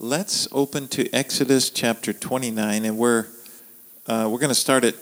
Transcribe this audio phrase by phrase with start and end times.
[0.00, 3.26] Let's open to Exodus chapter 29, and we're,
[4.08, 4.96] uh, we're going to start at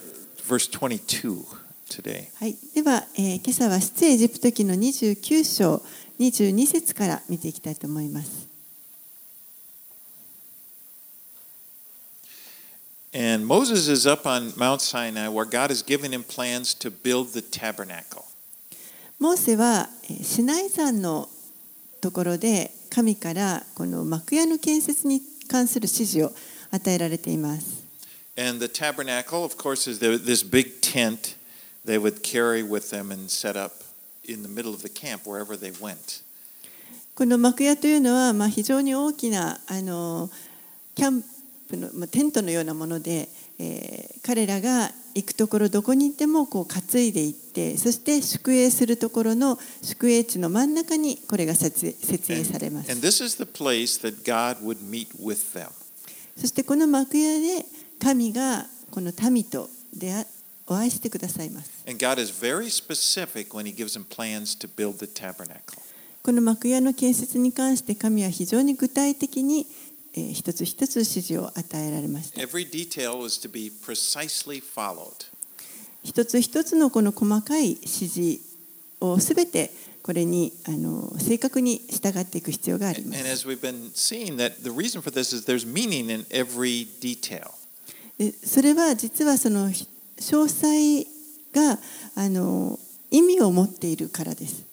[0.44, 1.46] verse 22
[1.88, 2.28] today.
[2.38, 5.82] はい、では、えー今朝は出エジプト記の29章
[6.20, 8.46] 22節から見ていきたいと思います。
[13.14, 17.40] And Moses is up on Mount Sinai where God is giving him plans to build the
[17.40, 18.24] tabernacle.
[19.18, 21.30] モーセはえーシナイ山の
[22.02, 26.32] ところで神からこの幕屋の建設に関する指示を
[26.70, 27.82] 与えられています。
[28.36, 31.36] And the tabernacle, of course, is this big tent
[31.86, 33.82] they would carry with them and set up
[34.28, 36.22] in the middle of the camp wherever they went.
[37.14, 40.30] この幕屋というのは、まあ、非常に大きなあの
[40.94, 41.22] キャン
[41.68, 43.28] プの、まあ、テントのようなもので、
[43.58, 52.90] えー彼らが行くところどこに行ってもこう担いで行ってそして宿営するところの宿営地の真ん中にこれが設営されます。
[56.36, 57.66] そしてこの幕屋で
[58.00, 60.42] 神がこの民と出会って。
[60.66, 61.84] お会いしてくださいます
[66.22, 69.81] この幕屋の建設に関して神は非常に具体的に神はこの幕屋の建設に関して神は非常に具体的に神は
[70.14, 72.40] え、一つ一つ指示を与えられました。
[76.02, 78.40] 一つ一つのこの細かい指示
[79.00, 79.70] をすべて
[80.02, 83.22] これにあの正確に従っていく必要があります。
[88.18, 91.06] でそれは実はその詳細
[91.52, 91.78] が
[92.16, 92.78] あの
[93.10, 94.64] 意味を持っているからです。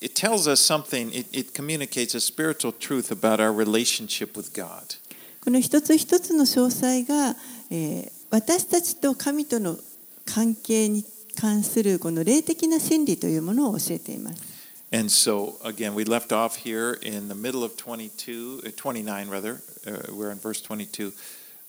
[0.00, 4.96] it tells us something, it, it communicates a spiritual truth about our relationship with God.
[5.42, 7.36] この一つ一つの詳細が、
[7.70, 9.76] えー私たちと神との
[10.24, 11.04] 関係に
[11.36, 14.50] 関するこの霊的な真理というものを教えています。
[14.92, 19.60] And so, again, we left off here in the middle of 22, uh, 29, rather.
[19.86, 21.12] Uh, we're in verse 22.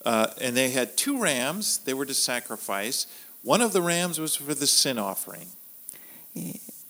[0.04, 3.06] Uh, and they had two rams they were to sacrifice.
[3.44, 5.50] One of the rams was for the sin offering.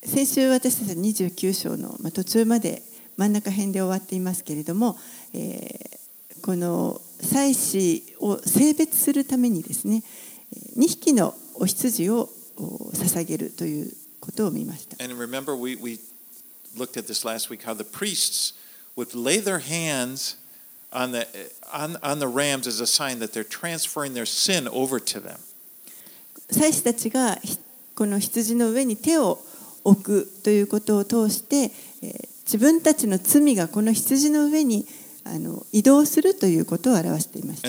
[0.06, 2.82] 先週私たちは29章のまあ途中まで
[3.16, 4.96] 真ん中辺で終わっていますけれども、
[5.34, 5.96] えー
[6.46, 10.04] この祭司を性別するためにですね
[10.76, 15.98] 2匹のお羊をお捧げるということを見ました And remember, we, we
[16.78, 18.54] looked at this last week how the priests
[18.96, 20.36] would lay their hands
[20.92, 21.26] on the,
[21.72, 25.40] on, on the rams as a sign that they're transferring their sin over to them.
[26.48, 27.58] 祭司たちがひ
[27.96, 29.40] この羊の上に手を
[29.88, 31.70] 置くということを通して、
[32.02, 34.86] えー自分たちの罪がこの羊の上に
[35.24, 37.68] あの移動するということを表していました.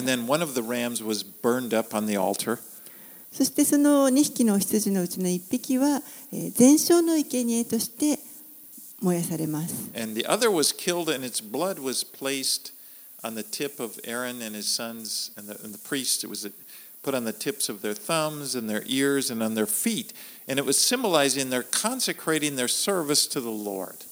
[3.32, 8.20] そしてその2匹のお羊のうちの1匹はえー全焼の生贄として
[9.02, 9.74] 燃やされます。
[10.00, 12.72] And the other was killed, and its blood was placed
[13.24, 16.24] on the tip of Aaron and his sons and the, and the priests.
[16.24, 16.48] It was
[17.04, 20.14] put on the tips of their thumbs and their ears and on their feet.
[20.48, 24.06] And it was symbolizing their consecrating their service to the Lord.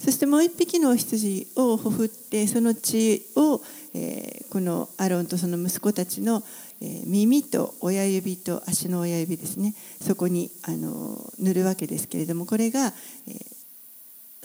[0.00, 3.60] そしてもう1匹の羊をほふってその血を、
[3.94, 6.42] えーこのアロンとその息子たちの、
[6.80, 12.92] えー耳と親指と足の親指ですねそこにあの塗るわけですけれどもこれが、
[13.26, 13.58] えー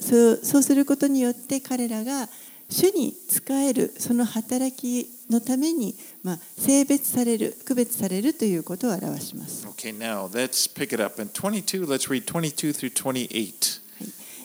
[0.00, 2.28] そうそうすることによって彼らが
[2.68, 9.66] 主に仕えるその働きのために、まあ、性別される区別されるということを表します。
[9.66, 11.20] Okay, now let's pick it up.
[11.20, 13.84] In 22, let's read 22 through 28.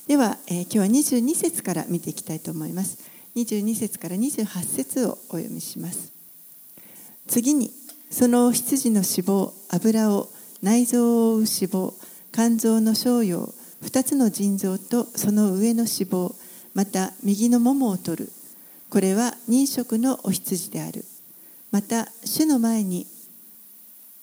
[0.07, 0.85] では、えー今日は
[1.19, 2.97] 22節から見ていきたいと思います。
[3.35, 6.11] 22節から28節をお読みします。
[7.27, 7.71] 次に、
[8.09, 10.29] そのお羊の脂肪、油を、
[10.61, 11.93] 内臓を覆う脂肪、
[12.33, 13.53] 肝臓の小葉、
[13.83, 16.33] 2つの腎臓とその上の脂肪、
[16.73, 18.31] また右のももを取る。
[18.89, 21.05] これは任食のお羊である。
[21.71, 23.05] また、主の前に、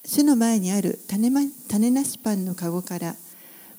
[0.04, 3.14] 主の前にある種ま種なしパンの籠から、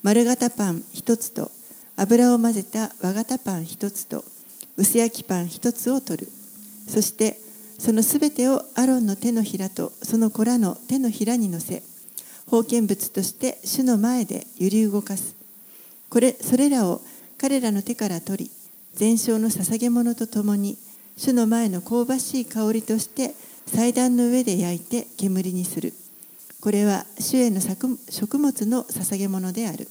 [0.04, 1.52] 丸型パン一つと
[1.98, 4.24] 油を混ぜた和型パン一つと
[4.78, 6.28] 薄焼きパン一つを取る
[6.88, 7.38] そして
[7.80, 11.84] そのすべてをアロンの手のひらとその子らの手のひらに乗せ
[12.50, 15.36] 封建物として主の前で揺り動かす
[16.10, 17.02] これそれらを
[17.38, 18.52] 彼らの手から取り
[18.98, 20.76] 全焼の捧げ物とともに
[21.18, 23.36] 主の前の香ばしい香りとして
[23.68, 25.94] 祭壇の上で焼いて煙にする。
[26.62, 29.88] これは主への食物の捧げ物である。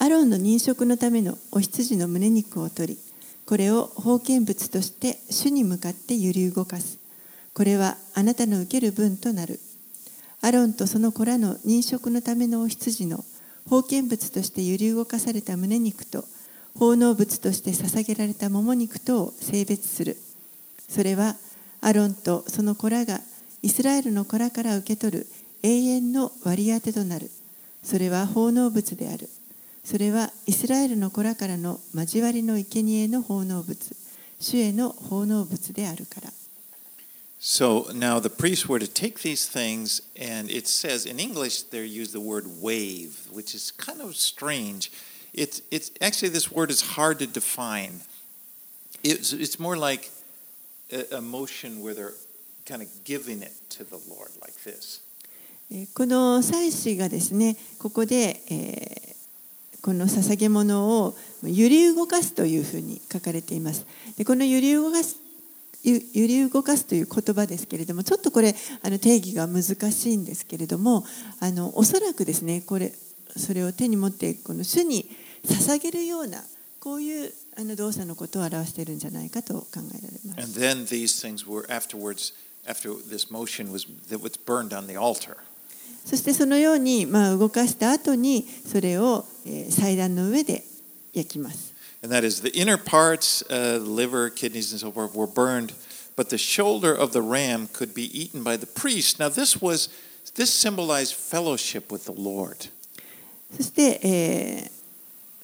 [0.00, 2.98] アロンの認食のためのお羊の胸肉を取り
[3.44, 6.98] これを封建物として主に向かって揺り動かす。
[7.52, 9.60] これはあなたの受ける分となる。
[10.40, 13.22] アロンとその子らの認食のためのお羊の
[13.68, 16.24] 封建物として揺り動かされた胸肉と
[16.78, 20.16] 奉納物として捧げられたもも肉とを性別する。
[20.88, 21.36] それは
[21.80, 23.20] アロンとその子らが
[23.62, 25.26] イスラエルの子らから受け取る
[25.62, 27.30] 永遠の割り当てとなる。
[27.82, 29.28] それは奉納物である。
[29.84, 33.96] それはイスラエルの子らからの交わりの生贄の奉納物。
[34.42, 36.32] 主への奉納物であるから。
[37.40, 42.12] So now the priests were to take these things, and it says in English they use
[42.12, 44.92] the word wave, which is kind of strange.
[45.34, 48.00] It's, it's actually this word is hard to define.
[49.02, 50.10] It's, it's more like
[50.92, 52.14] a, a motion where they're
[52.66, 55.00] kind of giving it to the Lord like this.
[55.70, 59.12] えこの祭司がですねここで、えー
[59.82, 63.84] この捧げ物を揺り動かすというふうに書かれています
[64.16, 65.16] でこの揺り動かす
[65.82, 71.04] ゆ揺り動かすという言葉ですけれどもちょっとこれあの定義が難しいんですけれども
[71.40, 72.92] あのおそらくですねこれ
[73.36, 75.10] それを手に持ってこの主に
[75.44, 76.42] 捧げるような
[76.80, 82.32] こういうあの動作のことを表しているんじゃないかと考えられます And then these things were afterwards,
[82.66, 85.36] after this motion was, that was burned on the altar.
[86.04, 90.64] そしてそのように、まあ、動かした後にそれを、えー祭壇の上で
[91.12, 91.72] 焼きます。
[92.02, 95.72] And that is the inner parts, uh, liver, kidneys, and so forth, were burned,
[96.16, 99.20] but the shoulder of the ram could be eaten by the priest.
[99.20, 99.88] Now, this was
[100.34, 102.70] this symbolized fellowship with the Lord.
[103.56, 104.81] そして、えー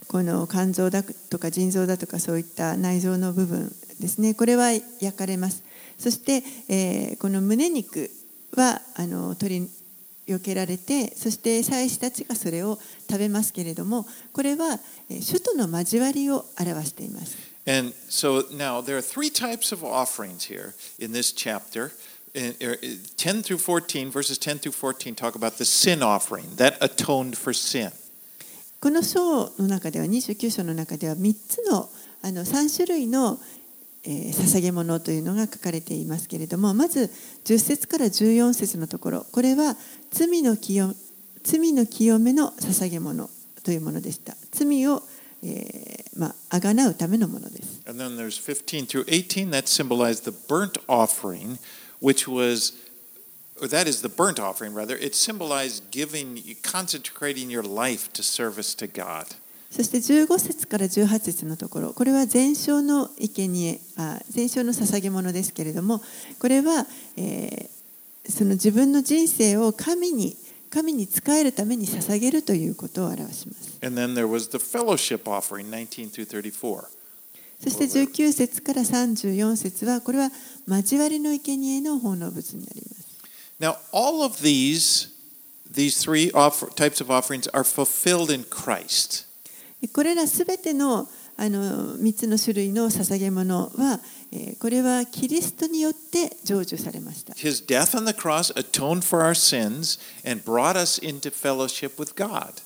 [0.08, 3.70] この肝臓だとか腎臓だとかそういった内臓の部分
[4.00, 5.62] ですねこれは焼かれます
[5.98, 8.10] そして、えーこの胸肉
[8.54, 9.68] はあの取り
[10.26, 12.78] 避けられてそして祭司たちがそれを
[13.10, 14.78] 食べますけれどもこれは
[15.10, 17.36] えー主との交わりを表しています
[17.68, 21.92] And so now there are three types of offerings here in this chapter.
[22.32, 22.78] In- er,
[23.18, 27.52] 10 through 14, verses 10 through 14 talk about the sin offering that atoned for
[27.52, 27.92] sin.
[28.80, 31.88] この章の中では29章の中では3つの
[32.22, 33.38] あの3種類の、
[34.04, 37.10] えー捧げ物というのが書かれていますけれどもまず
[37.44, 39.26] 10節から14節のところ。
[39.32, 39.76] これは
[40.10, 40.94] 罪の清
[41.42, 43.28] 罪の清めの捧げ物
[43.64, 44.36] というものでした。
[44.52, 45.02] 罪を、
[45.42, 47.82] えーまあ、がなうためのものです。
[47.86, 51.58] And then there's 15 through 18 that symbolized the burnt offering,
[52.00, 52.74] which was,
[59.70, 66.02] そして15節から18節のところ、これは全焼の生贄あ全焼の捧げものですけれども、
[66.38, 66.86] これは、
[68.24, 70.36] 自分の人生を神に,
[70.70, 73.78] 神に使えるために捧げるということを表します。
[77.62, 80.30] そして19節から34節は、これは
[80.66, 82.97] 交わりの生贄の奉納物になります。
[83.60, 85.08] Now, all of these,
[85.68, 89.26] these three offer, types of offerings are fulfilled in Christ.
[89.80, 91.08] でこれらすべての
[91.40, 94.00] あの3つの種類の捧げ物は、
[94.32, 97.32] えーこれはキリストによって成就されました。
[97.34, 102.62] His death on the cross atoned for our sins and brought us into fellowship with God.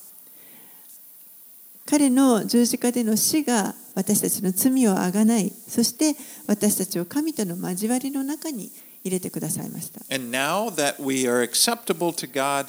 [1.85, 6.15] 彼の十字架での死が私たちの罪をあがないそして
[6.47, 8.71] 私たちを神との交わりの中に
[9.04, 12.66] 入れてくださいました And now that we are acceptable to God,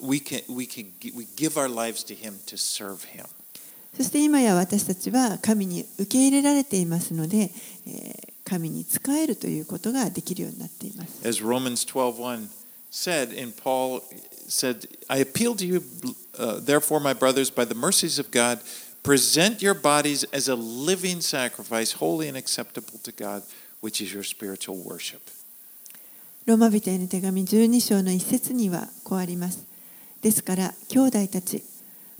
[0.00, 3.26] we can we can gi- we give our lives to Him to serve Him.
[3.96, 7.50] そして今や私たちは神に受け入れられていますので、
[7.86, 12.48] えー神に仕えるということができるようになっています As Romans 12:1
[12.90, 14.00] said, and Paul
[14.48, 15.82] said, "I appeal to you,
[16.38, 18.60] uh, therefore, my brothers, by the mercies of God,
[19.02, 23.42] present your bodies as a living sacrifice, holy and acceptable to God,
[23.82, 25.28] which is your spiritual worship."
[26.45, 29.65] ローマ人への手紙12章の一節にはこうあります。
[30.21, 31.63] ですから兄弟たち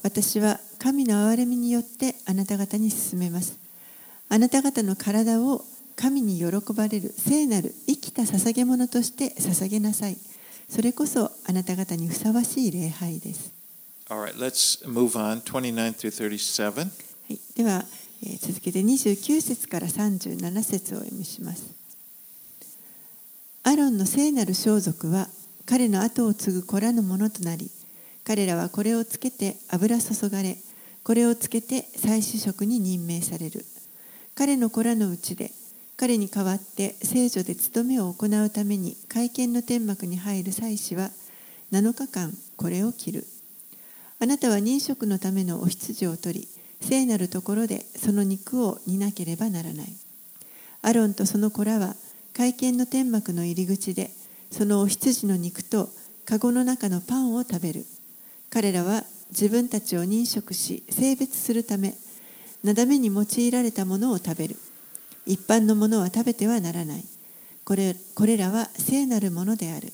[0.01, 3.59] 私は神の憐れみによってあなた方に進めます。
[4.29, 5.65] あなた方の体を
[5.97, 10.17] 神に喜ばれる聖なる生きた捧げ物として捧げなさい。
[10.69, 13.53] それこそあなた方にふさわしい礼拝です。
[14.09, 16.75] All right, let's move on 29 through 37.
[16.75, 16.87] は
[17.29, 17.83] い、では、
[18.23, 21.82] えー続けて29節から37節をお読みします。
[23.73, 25.29] アロンの聖なる装束は
[25.65, 27.71] 彼の後を継ぐ子らのものとなり、
[28.23, 30.57] 彼らはこれをつけて油注がれ、
[31.03, 33.65] これをつけて祭司職に任命される。
[34.35, 35.49] 彼の子らのうちで、
[35.97, 41.09] 彼に代わって聖女で務めを行うために会見の天幕に入る祭司は
[41.71, 43.25] 7日間これを着る。
[44.19, 46.47] あなたは認職のためのお羊を取り、
[46.79, 49.87] 聖なるところでその肉を煮なければならない。
[50.83, 51.95] アロンとその子らは
[52.35, 54.11] 会見の天幕の入り口で、
[54.51, 55.89] そのお羊の肉と
[56.25, 57.85] 籠の中のパンを食べる。
[58.49, 61.95] 彼らは自分たちを認職し、性別するため、
[62.63, 64.55] なだめに用いられたものを食べる。
[65.25, 67.03] 一般のものは食べてはならない。
[67.63, 69.93] これこれらは聖なるものである。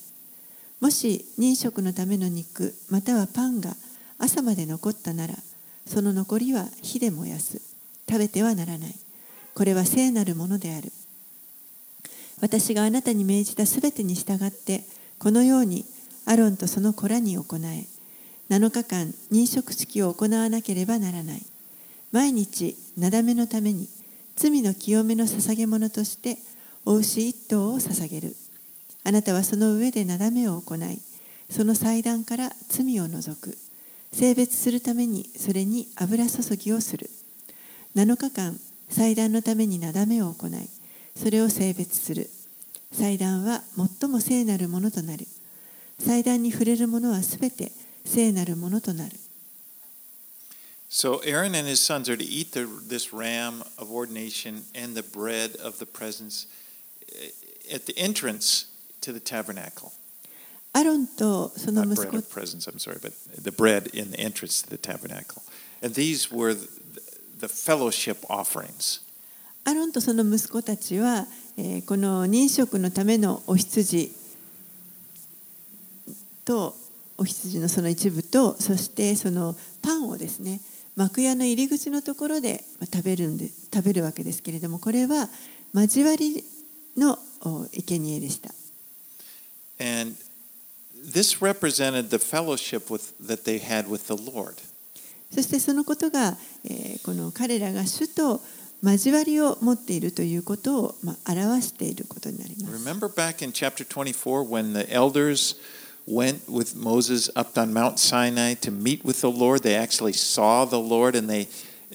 [0.80, 3.76] もし認食のための肉またはパンが
[4.18, 5.36] 朝まで残ったなら
[5.86, 7.62] その残りは火で燃やす。
[8.10, 8.96] 食べてはならない。
[9.54, 10.92] これは聖なるものである。
[12.42, 14.84] 私があなたに命じたすべてに従って
[15.18, 15.86] このように
[16.26, 17.88] アロンとその子らに行え。
[18.50, 21.42] 7日間認食式を行わなければならない。
[22.12, 23.88] 毎日なだめのために
[24.36, 26.38] 罪の清めの捧げ物として
[26.86, 28.36] お牛一頭を捧げる。
[29.04, 31.00] あなたはその上でなだめを行い
[31.50, 33.58] その祭壇から罪を除く。
[34.12, 37.10] 性別するためにそれに油注ぎをする。
[37.96, 40.70] 7日間祭壇のためになだめを行い
[41.16, 42.30] それを性別する
[42.92, 43.62] 祭壇は
[44.00, 45.28] 最も聖なるものとなる
[46.00, 47.72] 祭壇に触れるものはすべて
[48.06, 49.16] 聖なるものとなる
[50.90, 55.04] So Aaron and his sons are to eat the, this ram of ordination and the
[55.04, 56.48] bread of the presence
[57.08, 57.30] eh,
[57.72, 58.66] at the entrance
[59.02, 59.92] to the tabernacle.
[60.74, 64.64] アロンとその Not 息 bread 子 of presence, I'm sorry, but the bread in the entrance
[64.64, 65.44] to the tabernacle.
[65.84, 66.68] And these were the,
[67.40, 69.02] the fellowship offerings.
[69.70, 74.12] アロンとその息子たちは、えーこの認食のためのお羊
[76.44, 76.74] と
[77.20, 80.60] お羊のその一部とそしてそのパンをですね
[80.96, 85.30] 幕屋の入り口のところでまあ食べるんで食べるわけですけれどもこれは
[85.76, 86.44] 交わり
[86.98, 88.50] のお生贄でした。
[89.80, 90.16] And
[91.14, 94.56] this represented the fellowship with, that they had with the Lord.
[95.32, 98.42] そしてそのことが、えーこの彼らが主と
[98.82, 102.90] 交わりを持っているということを、まあ、表していることになります。
[102.90, 105.58] Remember back in chapter 24 when the elders
[106.08, 109.64] went with Moses up on Mount Sinai to meet with the Lord?
[109.64, 111.48] They actually saw the Lord and they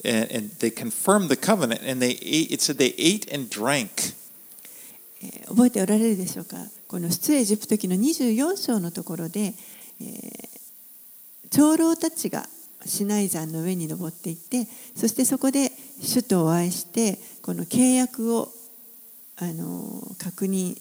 [0.04, 4.14] and, and they confirmed the covenant and they ate, it said they ate and drank.
[5.22, 9.54] えー覚えておられるでしょうかこの出エジプト記の24章のところで、
[10.00, 10.54] えー
[11.50, 12.46] 長老たちが
[12.84, 15.70] シナイ山の上に登っていってそしてそこで
[16.04, 18.48] 主とお会いしてこの契約を
[19.36, 20.76] あの確認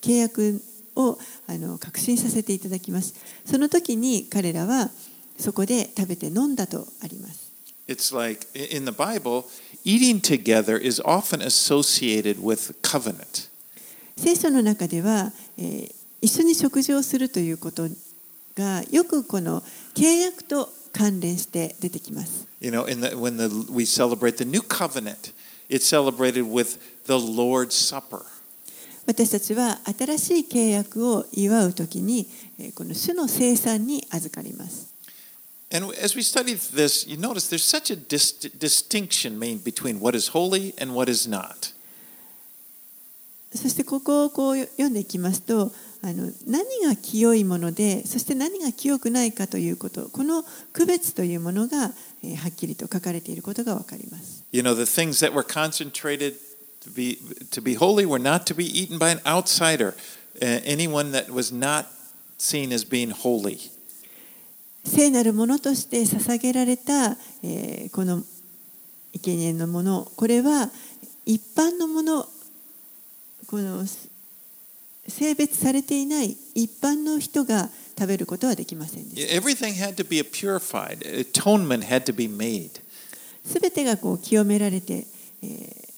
[0.00, 0.62] 契約
[0.96, 4.90] をあの確信させていただきますその時に彼らは
[5.38, 7.52] そこで食べて飲んだとあります
[7.88, 9.44] It's like in the Bible,
[9.84, 13.50] eating together is often associated with covenant.
[14.16, 17.88] 聖書の中では、えー一緒に食事をするということ
[18.54, 19.62] がよくこの
[19.94, 22.46] 契約と関連して出てきます。
[22.60, 25.32] You know, in the, when the, we celebrate the new covenant,
[25.68, 28.24] it's celebrated with the Lord's Supper.
[29.04, 32.28] 私たちは新しい契約を祝うときに、
[32.58, 34.92] えーこの主の生産に預かります。
[35.74, 40.30] And as we study this, you notice there's such a dis- distinction made between what is
[40.32, 41.74] holy and what is not.
[43.54, 45.72] そしてここをこう読んでいきますと
[46.04, 51.92] あの何が清いものでそして何が清くないかということこの区別というものが、
[52.24, 54.44] えーはっきりと書かれていることが分かります。
[54.50, 56.34] You know, the things that were concentrated
[56.84, 57.18] to be,
[57.52, 59.94] to be holy were not to be eaten by an outsider,
[60.40, 61.86] uh, anyone that was not
[62.36, 63.70] seen as being holy.
[64.84, 68.24] 聖なるものとして捧げられた、えーこの
[69.20, 70.70] 生贄のものこれは
[71.26, 72.26] 一般のもの
[73.46, 73.84] この
[75.08, 77.68] 性別されていない一般の人が
[77.98, 82.80] 食べることはできませんでした Everything had to be purified, atonement had to be made.
[83.44, 85.06] すべてがこう清められて、
[85.42, 85.92] えー、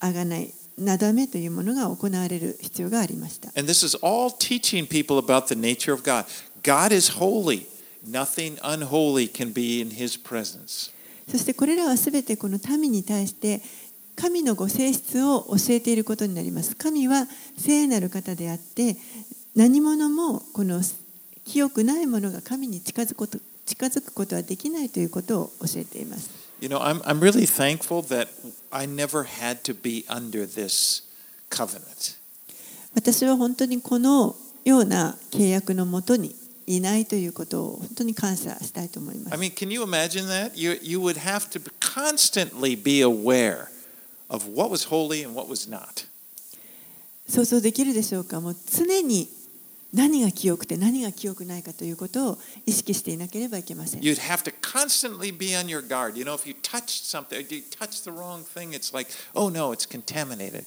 [0.00, 6.26] あがないなだめというものが行われる必要がありました And this is all teaching people about the nature of God.
[6.62, 7.66] God is holy.
[8.06, 10.92] Nothing unholy can be in his presence.
[11.30, 13.62] そしてこれらはすべてこの民に対して
[14.16, 16.76] 神のご性質を教えていることになります。
[16.76, 17.26] 神は
[17.58, 18.96] 聖なる方であって
[19.56, 20.80] 何者もこの
[21.44, 26.30] 清くないものが神に近づくこと近づくことはできないということを教えています。
[26.60, 28.28] You know, I'm, I'm really thankful that
[28.70, 31.02] I never had to be under this
[31.50, 32.16] covenant.
[32.94, 36.34] 私は本当にこのような契約のもとに
[36.66, 39.42] いないということを本当に感謝したいと思いま I す。
[39.42, 40.52] mean, can you imagine that?
[40.54, 43.73] You, you would have to constantly be aware
[44.28, 46.06] of what was holy and what was not.
[47.26, 49.28] 想像できるでしょうかもう常に
[49.94, 54.00] 何が清くて何が清くないかということを意識していなければいけません。
[54.00, 56.18] You'd have to constantly be on your guard.
[56.18, 59.50] You know, if you touched something, if you touched the wrong thing, it's like, oh
[59.50, 60.64] no, it's contaminated.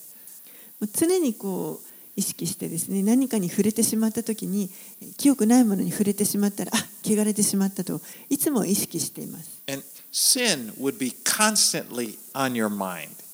[0.94, 4.70] 常にこう意識してですね何かに触れてしまった時に
[5.18, 13.27] 清くないものに触れてしまったらあ汚れてしまったといつも意識しています And sin would be constantly on your mind.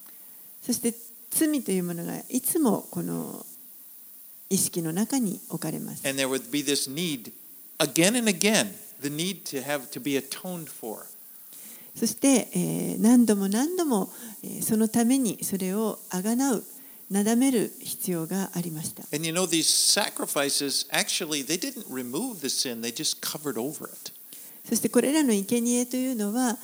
[0.65, 0.93] そして
[1.29, 3.45] 罪というものがいつもこの
[4.49, 6.07] 意識の中に置かれます。
[6.07, 7.31] And there would be this need
[7.79, 11.05] again and again, the need to have to be atoned for.
[11.95, 14.11] そして、えー何度も何度も、
[14.43, 16.63] えーそのためにそれをあがなう、
[17.09, 19.03] なだめる必要がありました。
[19.13, 24.13] And you know, these sacrifices actually, they didn't remove the sin, they just covered over it.
[24.67, 26.57] そしてこれらの生贄というのは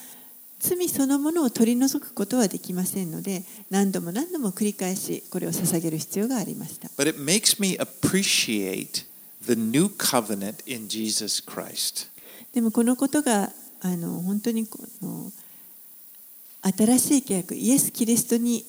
[0.59, 6.89] 罪そのものを取り除くことはできませんので何度も何度も繰り返しこれを捧げる必要がありました。
[12.53, 13.51] でもこのことが
[13.81, 15.31] あの本当にこの
[16.61, 18.65] 新しい契約イエス・キリストに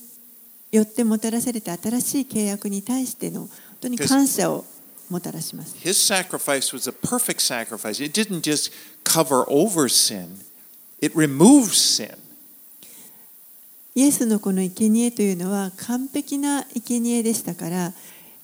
[0.70, 4.64] よってもたらされた新しい契約に対しての本当に感謝を
[5.08, 5.74] もたらします。
[11.00, 12.16] It removes sin.
[13.94, 17.92] イエスのこの生贄というのは完璧な生贄でしたから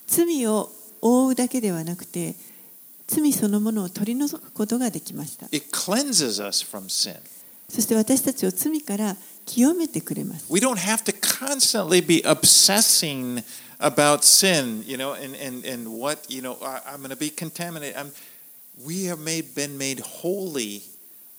[0.06, 0.70] 罪を
[1.00, 2.34] 覆うだけではなくて
[3.06, 7.16] 罪そのものを取り除くことができました It cleanses us from sin.
[7.68, 13.44] そして私たちを罪から清めてくれます We don't have to constantly be obsessing
[13.78, 17.96] about sin, you know, and, and, and what, you know, I'm going to be contaminated.
[17.96, 18.10] I'm,
[18.84, 20.82] we have made, been made holy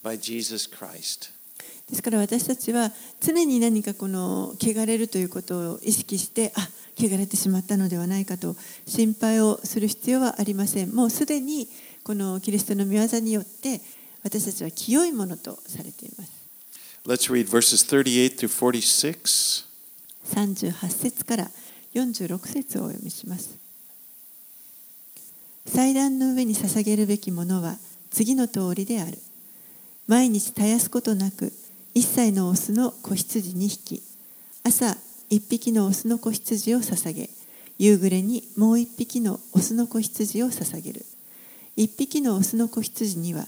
[0.03, 1.31] by Jesus Christ.
[1.89, 11.67] ですから私たちは常に何かこの汚れるということを意識してあ汚れてしまったのではないかと心配をする必要はありませんもうすでに
[12.03, 13.79] このキリストの御業によって
[14.23, 16.31] 私たちは清いものとされています
[17.05, 19.65] Let's read verses 38 through 46.
[20.25, 21.47] 38節から
[21.93, 23.57] 46節をお読みします
[25.65, 27.77] 祭壇の上に捧げるべきものは
[28.09, 29.17] 次の通りである
[30.07, 31.51] 毎日絶やすことなく
[31.93, 34.01] 一歳のオスの子羊2匹
[34.63, 34.95] 朝
[35.29, 37.29] 一匹のオスの子羊を捧げ
[37.77, 41.05] 夕暮れにもう一匹のオスの子羊を捧げる。
[41.75, 43.45] 一匹のオスの子羊には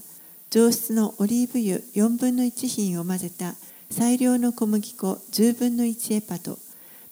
[0.50, 3.56] 上質のオリーブ油4分の1品を混ぜた
[3.90, 6.60] 最良の小麦粉10分の1エパと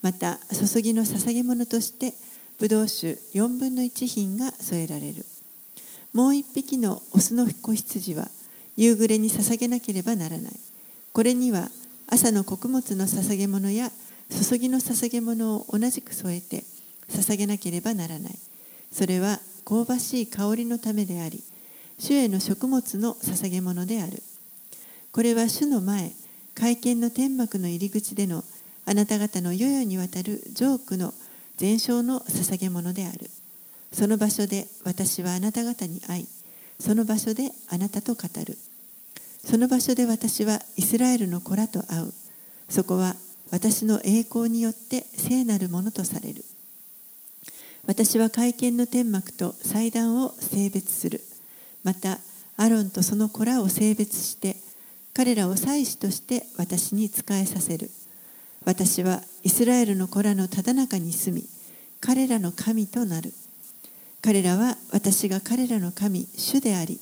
[0.01, 2.13] また注ぎの捧げ物として
[2.60, 5.25] ブドウ酒4分の1品が添えられる。
[6.13, 8.27] もう一匹のオスの子羊は
[8.77, 10.53] 夕暮れに捧げなければならない。
[11.11, 11.69] これには
[12.07, 13.91] 朝の穀物の捧げ物や
[14.29, 16.63] 注ぎの捧げ物を同じく添えて
[17.09, 18.35] 捧げなければならない。
[18.91, 21.43] それは香ばしい香りのためであり
[21.99, 24.21] 主への食物の捧げ物である。
[25.11, 26.11] これは主の前
[26.53, 28.43] 会見の天幕の入り口での
[28.85, 31.13] あなた方の世々にわたるジョークの
[31.57, 33.29] 全焼の捧げ物である。
[33.91, 36.27] その場所で私はあなた方に会い
[36.79, 38.57] その場所であなたと語る。
[39.43, 42.13] その場所で私はイスラエルの子らと会う。
[42.69, 43.15] そこは
[43.51, 46.43] 私の栄光によって聖なるものとされる。
[47.85, 51.21] 私は会見の天幕と祭壇を性別する。
[51.83, 52.19] また
[52.57, 54.57] アロンとその子らを性別して
[55.13, 57.89] 彼らを祭司として私に仕えさせる。
[58.65, 61.47] 私はイスラエルの子らのただ中に住み
[62.01, 63.33] 彼らの神となる。
[64.21, 66.99] 彼らは私が彼らの神主であり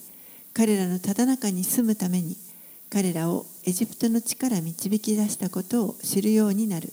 [0.53, 2.37] 彼らのただ中に住むために
[2.89, 6.89] 彼らをエジプトの地から導き出したことを知るようになる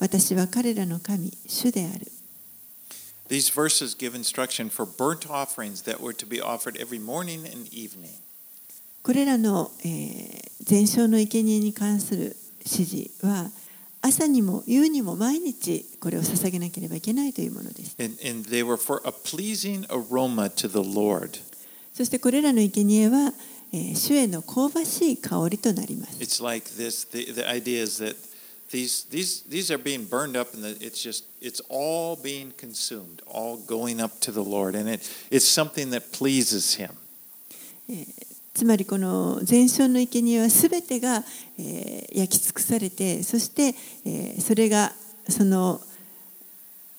[0.00, 2.06] 私は彼らの神主である
[3.28, 7.68] These verses give instruction for burnt offerings that were to be offered every morning and
[7.70, 8.18] evening.
[9.02, 12.36] これらの、えー、全焼の生贄に関する
[12.66, 13.50] 指示は
[14.02, 17.96] 朝にも夕にも毎日これを捧げなければいけないというものです。
[17.98, 21.40] And, and they were for a pleasing aroma to the Lord.
[21.92, 23.32] そしてこれらの生贄は、
[23.72, 26.18] えー主への香ばしい香りとなります。
[26.18, 28.16] It's like this the, the idea is that
[28.70, 33.58] these, these, these are being burned up and it's just it's all being consumed, all
[33.58, 34.74] going up to the Lord.
[34.74, 36.96] And it, it's something that pleases him.
[38.60, 41.24] つまりこの全焼の生贄は全てが、
[41.58, 44.92] えー焼き尽くされてそして、えーそれが
[45.30, 45.80] その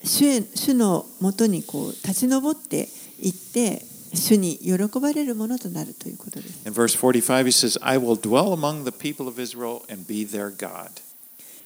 [0.04, 2.88] 主へ主のもとにこう立ち上って
[3.20, 3.84] いって
[4.16, 6.68] 主に喜ばれるものとなるということです。
[6.68, 10.50] In verse 45, he says, I will dwell among the people of Israel and be their
[10.50, 10.90] God.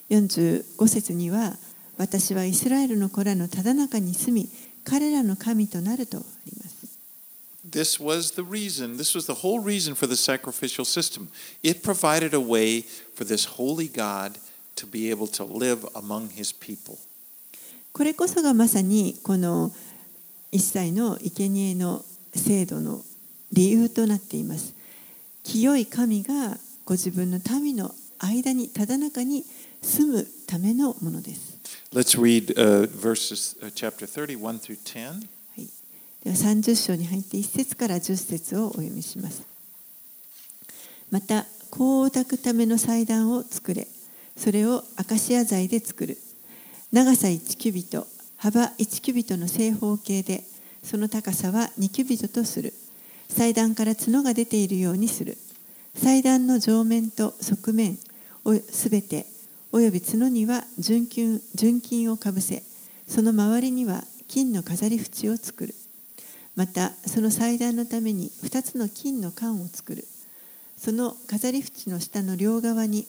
[0.10, 1.56] 45節には
[1.98, 4.50] 私はイスラエルの子らのただ中に住み
[4.84, 6.65] 彼らの神となるとあります。
[7.65, 11.29] This was the reason, this was the whole reason for the sacrificial system.
[11.63, 12.83] It provided a way
[13.15, 14.39] for this holy God
[14.77, 16.99] to be able to live among his people.
[17.93, 19.73] これこそがまさにこの
[20.53, 23.03] 一切の生贄の制度の
[23.53, 24.75] 理由となっています。
[25.43, 29.45] 清い神がご自分の民の間に、ただ中に
[29.83, 31.59] 住むためのものです。
[31.93, 35.29] Let's read uh, verses, uh, chapter 31 through 10.
[36.26, 39.46] では30章に入って1節から10節をお読みします。
[41.12, 43.88] また、香を焚くための祭壇を作れ。
[44.36, 46.18] それをアカシア材で作る。
[46.92, 48.08] 長さ1キュビト、
[48.38, 50.44] 幅1キュビトの正方形で、
[50.82, 52.74] その高さは2キュビトとする。
[53.30, 55.38] 祭壇から角が出ているようにする。
[55.94, 58.00] 祭壇の上面と側面
[58.46, 59.28] をすべて、
[59.72, 62.64] および角には純金純金をかぶせ、
[63.08, 65.76] その周りには金の飾り縁を作る。
[66.56, 70.06] またその祭壇のために2つの金の缶を作る。
[70.78, 73.08] その飾り縁の下の両側に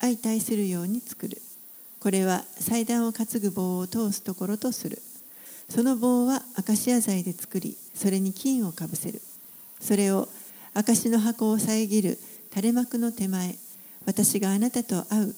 [0.00, 1.40] 相対するように作る。
[2.00, 5.00] これは祭壇を担ぐ棒を通すところとする。
[5.68, 9.20] その棒はアカシア材で作りそれに金をかぶせる。
[9.80, 10.28] それを
[10.74, 12.18] 証の箱を遮る。
[12.50, 13.56] 垂れ幕の手前
[14.06, 15.34] 私があなたと会う。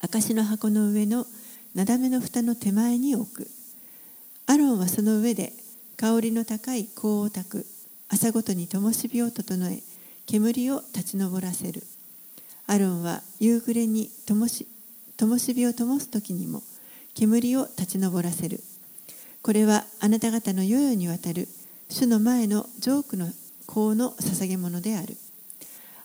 [0.00, 1.26] 証の箱の上の
[1.74, 3.50] なだめの蓋の手前に置く。
[4.46, 5.52] アロンはその上で
[5.96, 7.66] 香りの高い香を焚く。
[8.08, 9.82] 朝ごとに灯火を整え
[10.26, 11.82] 煙を立ち上らせる。
[12.66, 14.66] アロンは夕暮れに灯し
[15.16, 16.62] 灯火を灯す時にも
[17.14, 18.60] 煙を立ち上らせる。
[19.42, 21.48] これはあなた方の世々にわたる
[21.88, 23.26] 主の前のジョークの
[23.66, 25.16] 香の捧げ物である。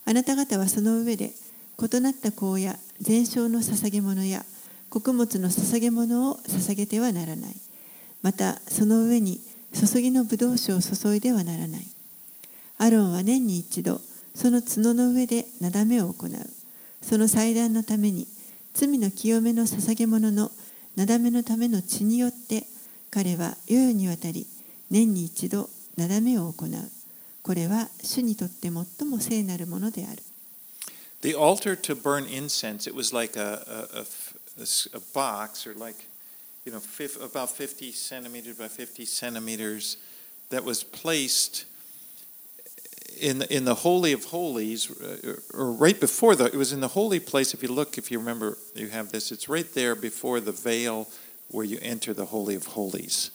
[0.05, 1.31] あなた方はその上で
[1.79, 4.45] 異なった香や全焼の捧げ物や
[4.89, 7.55] 穀物の捧げ物を捧げてはならない。
[8.21, 9.41] またその上に
[9.73, 11.87] 注ぎの葡萄酒を注いではならない。
[12.77, 14.01] アロンは年に一度、
[14.33, 16.31] その角の上でなだめを行う。
[17.01, 18.27] その祭壇のために、
[18.73, 20.51] 罪の清めの捧げ物の
[20.95, 22.65] なだめのための血によって、
[23.09, 24.47] 彼は世々にわたり、
[24.89, 26.69] 年に一度なだめを行う。
[27.43, 30.21] これは主にとって最も聖なるものである。
[31.21, 34.05] The altar to burn incense, it was like a, a- a
[34.57, 36.07] a box or like,
[36.64, 39.96] you know, fif- about 50 centimeters by 50 centimeters
[40.50, 41.64] that was placed
[43.20, 46.80] in the, in the Holy of Holies, uh, or right before the, it was in
[46.80, 47.54] the holy place.
[47.54, 51.08] If you look, if you remember, you have this, it's right there before the veil
[51.48, 53.30] where you enter the Holy of Holies.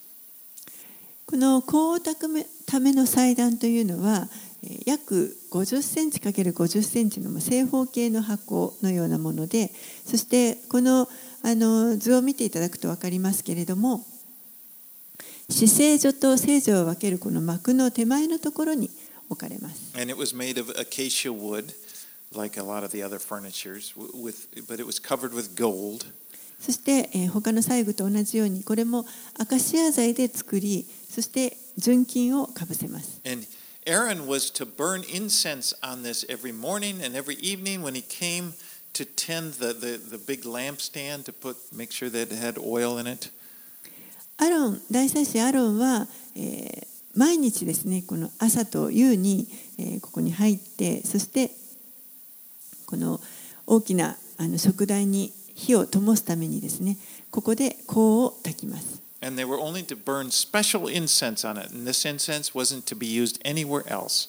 [1.26, 4.28] この香を焚くための祭壇というのは
[4.64, 9.72] えー約50センチ ×50 センチの正方形の箱のようなもので
[10.06, 11.08] そしてこの
[11.43, 14.05] あの図を見ていただくと分かりますけれども
[15.49, 18.91] 死聖所と聖所を分けるこの幕の手前のところに
[19.29, 19.93] 置かれます。
[19.97, 21.75] And it was made of acacia wood,
[22.37, 26.07] like a lot of the other furnitures, with, but it was covered with gold.
[26.59, 29.05] そして、えー他の細具と同じようにこれも
[29.39, 33.21] アカシア材で作りそして純金をかぶせます。
[33.25, 33.47] And
[33.87, 38.53] Aaron was to burn incense on this every morning and every evening when he came
[38.97, 42.99] to tend the, the, the big lampstand to put make sure that it had oil
[42.99, 43.31] in it.
[44.39, 51.51] アロン大祭司アロンは、えー毎日ですねこの朝と夕に、えーここに入ってそして
[52.85, 53.21] この
[53.67, 56.99] 大きなあの食台に火を灯すためにですね
[57.31, 59.03] ここで香を焚きます。
[59.23, 61.75] And they were only to burn special incense on it.
[61.75, 64.29] And this incense wasn't to be used anywhere else.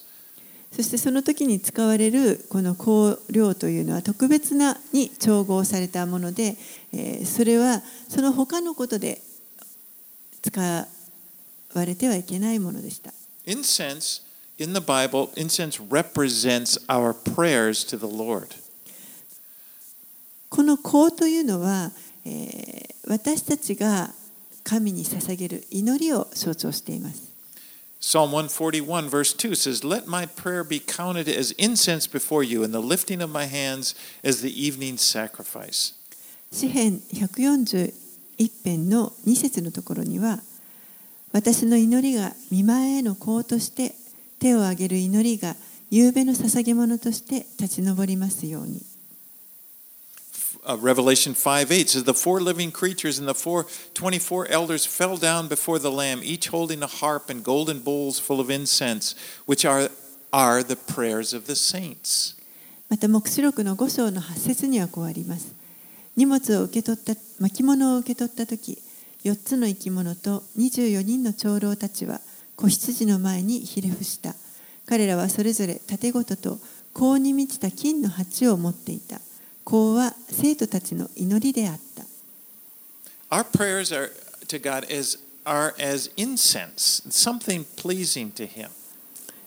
[0.72, 6.56] そしてその時に使われるこの香料というのは特別なに調合されたもので、
[6.92, 9.20] えーそれはその他のことで
[10.42, 10.86] 使わ
[11.84, 13.12] れてはいけないものでした。
[13.46, 14.22] Incense
[14.58, 18.48] in the Bible, incense represents our prayers to the Lord.
[20.48, 21.90] この香というのは、
[22.24, 24.10] えー私たちが
[24.62, 27.27] 神に捧げる祈りを象徴しています。
[28.00, 32.80] Psalm 141, verse 2 says, Let my prayer be counted as incense before you, and the
[32.80, 35.94] lifting of my hands as the evening sacrifice.
[36.52, 37.92] 詩編141
[38.64, 40.40] 編の2節のところには、
[41.32, 43.94] 私の祈りが見前への香として、
[44.38, 45.56] 手を挙げる祈りが
[45.90, 48.80] 夕べの捧げ物として立ち上りますように。
[50.68, 55.48] Uh, Revelation 5 8 says, The four living creatures and the four, 24 elders fell down
[55.48, 59.14] before the Lamb, each holding a harp and golden bowls full of incense,
[59.46, 59.88] which are,
[60.30, 62.34] are the prayers of the saints.
[62.90, 65.54] また、黙示録の5章の8節にはこうあります。
[66.16, 68.78] 荷物を受け取った、巻物を受け取ったとき、
[69.24, 72.20] 4つの生き物と24人の長老たちは
[72.56, 74.34] 子羊の前にひれ伏した。
[74.86, 76.58] 彼らはそれぞれ盾ごとと
[76.94, 79.20] 香に満ちた金の鉢を持っていた。
[79.68, 82.04] 香は生徒たちの祈りであった。
[83.30, 84.10] Our prayers are
[84.46, 88.70] to God as, are as incense, something pleasing to Him.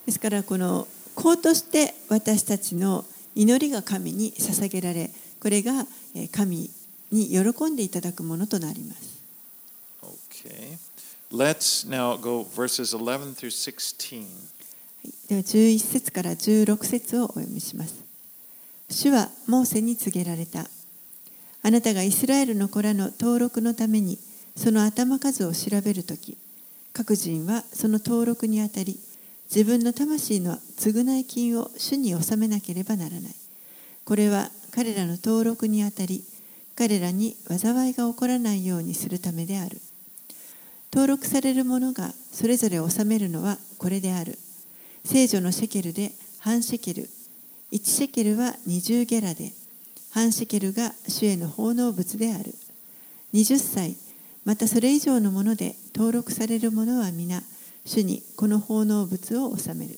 [0.05, 6.69] ですからこの子として私たちの祈りが神に捧げられこれがえー神
[7.11, 9.21] に喜んでいただくものとなります。
[10.29, 10.77] Okay.
[11.31, 14.19] Let's now go verses 11 through 16.
[14.19, 14.25] は
[15.05, 18.00] いでは11節から16節をお読みします。
[18.91, 20.67] 主はモーセに告げられた。
[21.63, 24.19] あなたがイスラエルの子らの登録のために
[24.55, 26.37] その頭数を調べるとき、
[26.93, 28.99] 各人はその登録にあたり、
[29.45, 33.35] 自分の魂の償い金を主に納めなければならない。
[34.03, 36.23] これは彼らの登録にあたり、
[36.75, 39.79] 彼らに災いが起こらないようにするためである。
[40.93, 44.37] 登録されるものがそれぞれ納めるのはこれである。
[45.05, 47.09] 聖女のシェケルで半シェケル、
[47.71, 49.53] 1シェケルは20ゲラで、
[50.11, 52.53] 半シェケルが主への奉納物である。
[53.33, 53.95] 20歳、
[54.43, 57.41] またそれ以上のもので登録されるものは皆、
[57.85, 59.97] 主にこの奉納物を納める。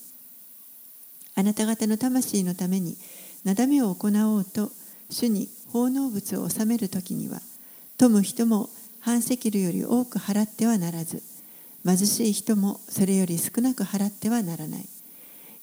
[1.33, 2.95] あなた方の魂のために、
[3.43, 4.71] なだめを行おうと、
[5.09, 7.41] 主に奉納物を納めるときには、
[7.97, 11.23] 富む人も半セキルより多く払ってはならず、
[11.83, 14.87] 貧しい人もそれより少なく払ってはならない。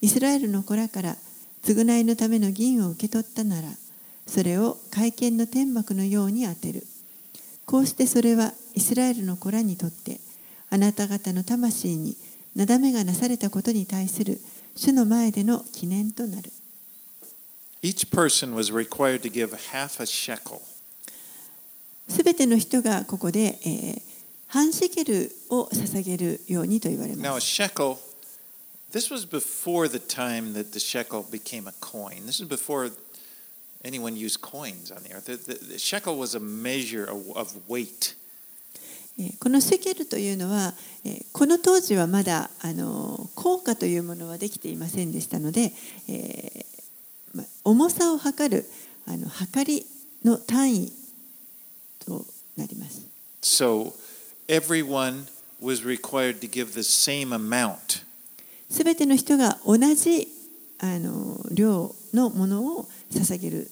[0.00, 1.16] イスラエルの子らから
[1.62, 3.68] 償いのための銀を受け取ったなら、
[4.26, 6.86] それを会見の天幕のように当てる。
[7.66, 10.20] こうしてそれはイスラエルの子らにとって、
[10.70, 12.16] あなた方の魂に
[12.54, 14.40] なだめがなされたことに対する
[14.76, 16.50] 主の前での記念となる。
[17.82, 20.60] Each person was required to give half a shekel.
[22.08, 24.10] すべての人がここで、えー
[24.52, 27.62] 半シェケルを捧げるようにと言われ Now, ま a す。
[27.62, 27.96] shekel,
[28.92, 32.26] This was before the time that the shekel became a coin.
[32.26, 32.90] This is before
[33.85, 35.26] anyone used coins on the earth.
[35.26, 38.16] The, the, the shekel was a measure of, of weight.
[39.38, 40.72] このセケルというのは
[41.33, 45.72] この当時はまだあの効果というものはできていませんでしたので、
[46.09, 48.64] えー、重さを測る
[49.07, 49.85] あの測り
[50.24, 50.92] の単位
[52.07, 52.24] と
[52.57, 53.07] なります。
[53.42, 53.92] So
[54.48, 55.26] everyone
[55.61, 58.09] was required to give the same amount.
[58.70, 60.28] すべての人が同じ
[60.78, 63.62] あの量のものを捧げるよ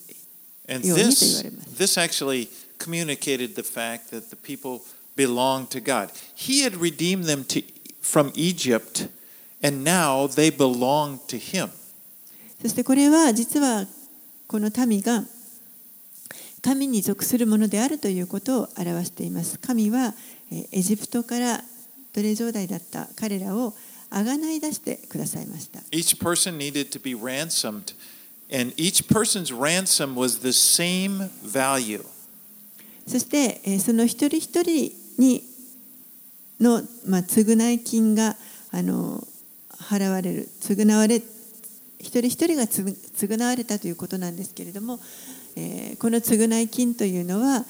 [0.69, 1.69] うにと言われます。
[1.79, 4.83] this actually communicated the fact that the people
[5.17, 6.11] belonged to God.
[6.35, 7.65] He had redeemed them to,
[8.03, 9.09] from Egypt,
[9.63, 11.71] and now they belong to Him.
[12.61, 13.87] そしてこれは実は
[14.49, 15.23] この民が
[16.61, 19.59] 神に属するものであるということを表しています。
[19.59, 20.15] 神は
[20.51, 21.63] えーエジプトから
[22.13, 23.75] 奴隷状態だった彼らを
[24.11, 25.81] あがない出してくださいました。
[25.91, 27.95] Each person needed to be ransomed,
[28.51, 32.05] and each person's ransom was the same value.
[33.07, 35.43] そしてえーその一人一人に
[36.61, 38.37] の、まあ、償い金が
[38.71, 39.27] あの
[39.91, 41.25] 払われる償われ一
[42.01, 45.01] 人一人がつ償われたということなんですけれども、
[45.57, 47.65] えーこの償い金というのは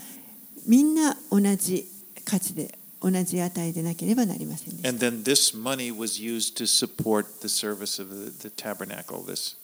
[0.67, 1.87] みんな同じ
[2.25, 9.25] 価値で同じ値でなければなりませんでした And then this money was used to support the service of the, the tabernacle.
[9.25, 9.57] This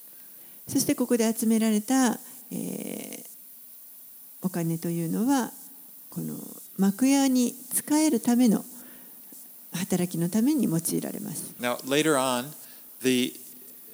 [0.68, 2.18] そしてここで集められた、
[2.50, 3.34] えー
[4.44, 5.50] お金というのは
[6.10, 6.36] この
[6.76, 8.62] 幕屋に使えるための
[9.72, 11.54] 働きのために用いられます。
[11.58, 12.52] now later on,
[13.02, 13.32] the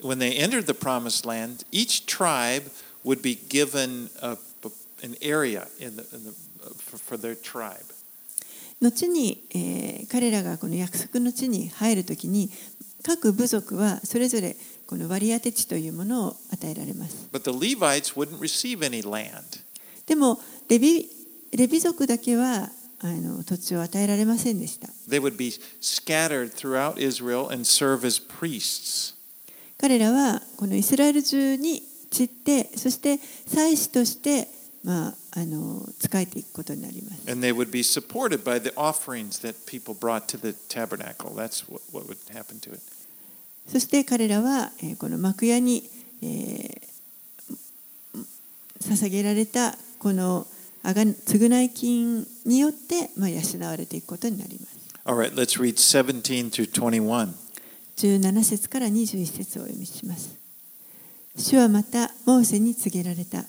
[0.02, 2.64] when they entered the promised land, each tribe
[3.04, 4.36] would be given a,
[5.02, 6.32] an area in the, in the,
[6.76, 7.86] for, for their tribe.
[8.80, 12.50] 後に、えー彼らがこの約束の地に入るときに
[13.04, 17.28] 各部族はそれぞれこの割り当て地というものを与えられます。
[20.06, 21.08] でもレビ
[21.52, 24.88] レビ族だけはあの土地を与えられませんでした。
[25.08, 29.14] They would be scattered throughout Israel and serve as priests.
[29.78, 34.48] 彼らはこのイスラエル中に散ってそして祭司として、
[34.82, 37.30] まあ、あの仕えていくことになります。
[37.30, 41.34] And they would be supported by the offerings that people brought to the tabernacle.
[41.34, 42.80] That's what, what would happen to it.
[43.66, 45.88] そして彼らは、えーこの幕屋に、
[46.22, 46.90] えー
[48.80, 50.46] 捧げられたこの
[50.82, 54.80] あが償い金によって、まあ、養われていくことになります。
[55.04, 57.34] All right, let's read 17 through 21.
[57.96, 60.34] 17節から21節をお読みします。
[61.36, 63.44] 主はまたモーセに告げられた。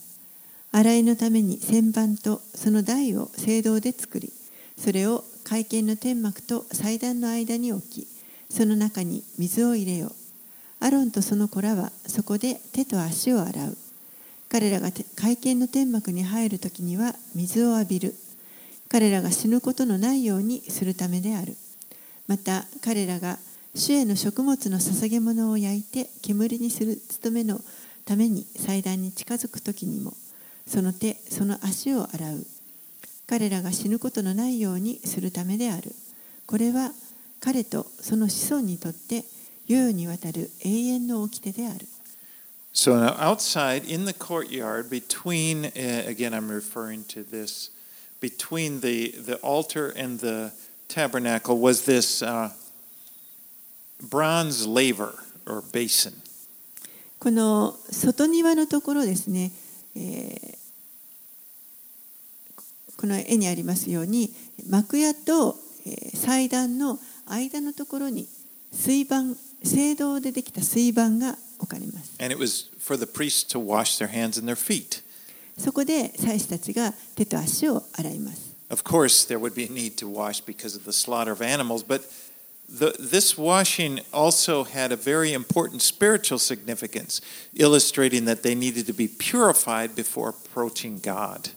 [0.74, 4.32] 洗いのために旋盤とその台を聖堂で作り、
[4.78, 8.08] それを会見の天幕と祭壇の間に置き、
[8.50, 10.12] その中に水を入れよう。
[10.80, 13.78] アロンとその子らはそこで手と足を洗う。
[14.50, 18.16] 彼らが会見の天幕に入るときには水を浴びる。
[18.90, 21.56] 彼らが死ぬことのないようにするためである。
[22.28, 23.40] また彼らが
[23.76, 27.60] 主への食物の捧げ物を焼いて煙にする務めの
[28.06, 30.14] ために祭壇に近づく時にも
[30.72, 32.46] その手その足を洗う
[33.28, 35.92] 彼らが死ぬことのないようにするためである
[36.48, 36.92] これは
[37.42, 39.26] 彼とその子孫にとって
[39.68, 41.88] 世々にわたる永遠の掟である
[42.74, 47.70] So now outside in the courtyard, between uh, again, I'm referring to this,
[48.22, 50.54] between the the altar and the
[50.88, 52.52] tabernacle was this uh,
[54.00, 56.14] bronze laver or basin,
[57.20, 59.52] この外庭のところですね、
[59.98, 60.61] えー
[63.02, 64.32] この絵にありますように
[64.70, 65.56] 幕屋と
[65.88, 68.28] えー祭壇の間のところに
[68.72, 69.36] 水盤
[69.66, 72.14] 青銅でできた水盤が置かれます。
[72.20, 75.02] and it was for the priests to wash their hands and their feet.
[75.58, 78.56] そこで祭司たちが手と足を洗います。
[78.70, 82.04] Of course, there would be a need to wash because of the slaughter of animals, but
[82.70, 87.20] the, this washing also had a very important spiritual significance,
[87.56, 91.50] illustrating that they needed to be purified before approaching God.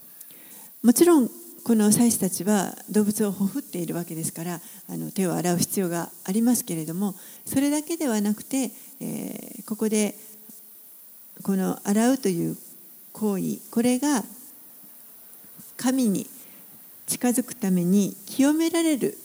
[0.84, 1.30] もちろん
[1.64, 7.14] この祭司たちは動物をほふっているわけですからあの手を洗う必要がありますけれども
[7.46, 8.70] それだけではなくて、
[9.00, 10.14] えーここで
[11.42, 12.56] この洗うという
[13.14, 14.22] 行為これが
[15.78, 16.26] 神に
[17.06, 19.16] 近づくために清められる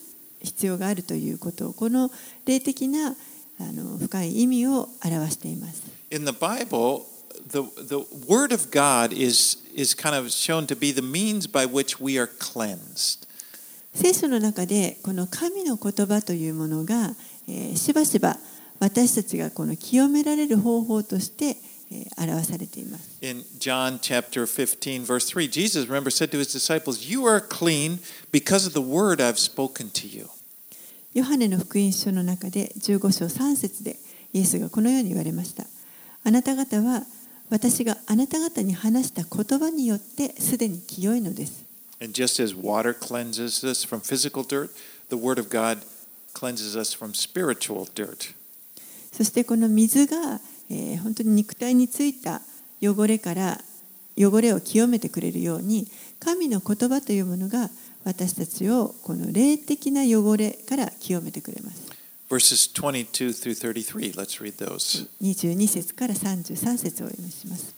[0.42, 2.10] 必要があるということをこの
[2.46, 5.84] 霊的なあの深い意味を表しています。
[6.10, 7.02] In the Bible,
[7.52, 11.66] the, the Word of God is, is kind of shown to be the means by
[11.66, 13.28] which we are cleansed.
[13.94, 17.16] 聖書の中でこの神の言葉というものが、
[17.48, 18.38] えーしばしば
[18.80, 21.58] 私たちがこの清められる方法として、
[21.92, 23.18] えー表されています。
[23.22, 28.00] In John chapter 15, verse 3, Jesus, remember, said to his disciples, You are clean
[28.32, 30.28] because of the word I've spoken to you.
[31.16, 33.98] ヨハネの福音書の中で15章3節で
[34.32, 35.66] イエスがこのように言われました。
[36.24, 37.04] あなた方は
[37.50, 41.66] 私があなた方に話した言葉によってすでに清いのです。
[42.02, 44.70] And just as water cleanses us from physical dirt,
[45.10, 45.80] the word of God
[46.34, 48.34] cleanses us from spiritual dirt.
[49.12, 52.42] そしてこの水が、えー本当に肉体についた
[52.82, 53.60] 汚れから
[54.18, 55.88] 汚れを清めてくれるように
[56.20, 57.70] 神の言葉というものが
[58.04, 61.89] 私たちをこの霊的な汚れから清めてくれます。
[62.30, 65.08] Verses 22 through 33, let's read those.
[65.20, 67.74] 22節から33節をお読みします。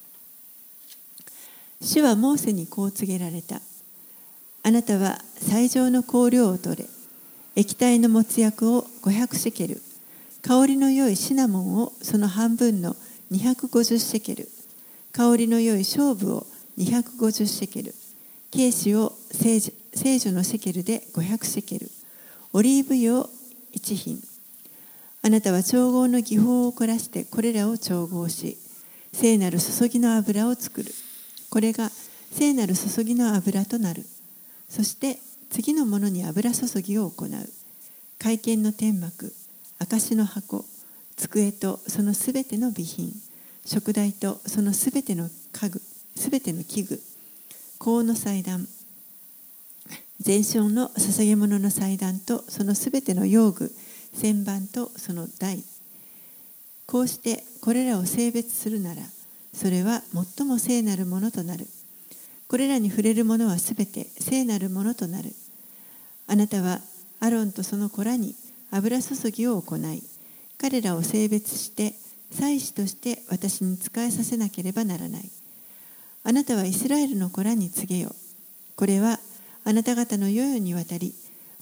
[1.79, 3.61] 主はモーセにこう告げられた。
[4.63, 6.85] あなたは最上の香料を取れ、
[7.55, 9.81] 液体の没薬を500シェケル、
[10.41, 12.97] 香りの良いシナモンをその半分の
[13.31, 14.49] 250シェケル、
[15.13, 16.45] 香りの良い勝負を
[16.77, 17.95] 250シェケル、
[18.51, 19.61] ケイシを聖
[20.19, 21.89] 女のシェケルで500シェケル、
[22.51, 23.29] オリーブ油を
[23.73, 24.21] 1品、
[25.23, 28.57] あなたは調合の技法を凝らしてこれらを調合し、
[29.13, 30.91] 聖なる注ぎの油を作る。
[31.49, 31.91] これが
[32.31, 34.03] 聖なる注ぎの油となる。
[34.67, 35.19] そして
[35.51, 37.29] 次のものに油注ぎを行う。
[38.17, 39.33] 会見の天幕、
[39.77, 40.65] 証の箱、
[41.17, 43.11] 机とそのすべての備品、
[43.65, 45.81] 食台とそのすべての家具、
[46.15, 46.99] すべての器具、
[47.79, 48.67] 香の祭壇、
[50.19, 53.71] 全焼の捧げ物の祭壇とそのすべての用具、
[54.13, 55.63] 旋盤とその台。
[56.85, 59.01] こうしてこれらを性別するなら、
[59.53, 60.01] それは
[60.37, 61.67] 最も聖なるものとなる。
[62.47, 65.33] これらに触れるものはすべて聖なるものとなる。
[66.27, 66.81] あなたは
[67.19, 68.35] アロンとその子らに
[68.71, 70.03] 油注ぎを行い、
[70.57, 71.93] 彼らを性別して
[72.31, 75.29] 祭司として私に仕えさせなければならない。
[76.23, 78.15] あなたはイスラエルの子らに告げよ。
[78.75, 79.19] これは
[79.63, 81.13] あなた方の世々にわたり、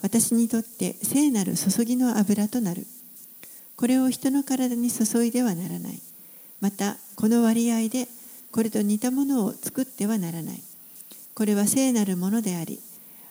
[0.01, 2.85] 私にとって聖なる注ぎの油となる。
[3.75, 6.01] これを人の体に注いではならない。
[6.61, 8.07] また、この割合で
[8.51, 10.61] これと似たものを作ってはならない。
[11.33, 12.79] これは聖なるものであり、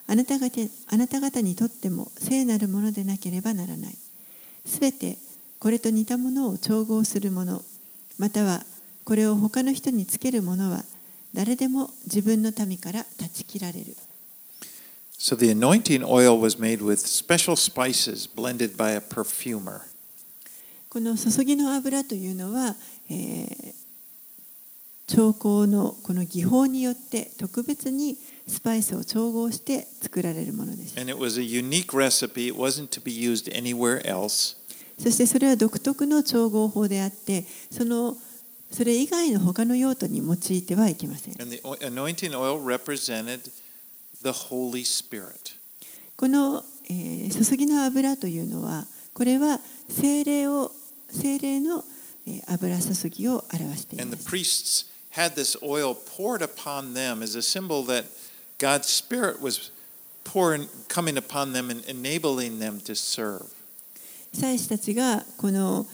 [0.06, 3.94] あなた方あなた方にとっても聖なるものでなければならない。
[4.64, 5.18] すべて
[5.58, 7.62] これと似たものを調合するもの、
[8.18, 8.64] または
[9.04, 10.84] これを他の人につけるものは、
[11.34, 13.96] 誰でも自分の民から断ち切られる。
[15.18, 19.82] So the anointing oil was made with special spices blended by a perfumer.
[20.88, 22.74] この注ぎの油というのは、
[23.10, 23.78] えー
[25.08, 31.00] 調香のこの技法によって特別にスパイスを調合して作られるものです。
[31.00, 32.48] And it was a unique recipe.
[32.48, 34.56] It wasn't to be used anywhere else.
[34.98, 38.16] そしてそれは独特の調合法であって、その
[38.70, 41.40] それ以外の他の用途に用いてはいけません。
[41.40, 43.50] And the anointing oil represented
[44.22, 45.56] the Holy Spirit.
[46.16, 50.72] この、えー注ぎの油というのはこれは精霊を
[51.10, 51.84] 精霊の
[52.26, 54.28] えー油注ぎを表してい And ま the す。
[54.28, 58.04] priests had this oil poured upon them as a symbol that
[58.58, 59.70] God's Spirit was
[60.24, 63.44] pouring, coming upon them and enabling them to serve.
[64.32, 65.86] 祭司たちがこの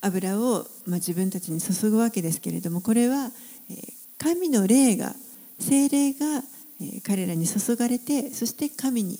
[0.00, 3.30] 油を、まあ、自分たちに注ぐわけですけれどもこれは
[3.70, 5.14] えー神の霊が
[5.58, 6.42] 精霊がえー
[7.06, 9.18] 彼らに注がれてそして神に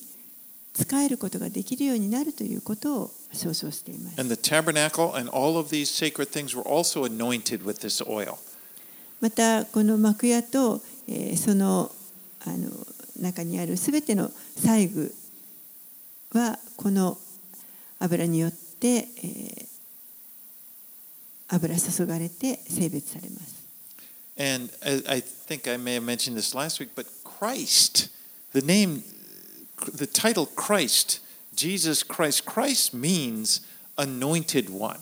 [0.74, 4.20] 仕えることができるようになるということを象徴しています。
[4.20, 8.36] And the tabernacle and all of these sacred things were also anointed with this oil.
[9.20, 11.90] またこの幕屋と、えーその
[12.44, 12.70] あの
[13.20, 15.14] 中にあるすべての細具
[16.32, 17.18] はこの
[18.00, 19.72] 油によって、えー
[21.48, 23.62] 油注がれて性別されます。
[24.38, 27.06] And I I think I may have mentioned this last week, but
[27.42, 28.08] Christ,
[28.52, 29.02] the name,
[29.92, 31.18] the title Christ,
[31.56, 33.62] Jesus Christ, Christ means
[33.98, 35.00] anointed one.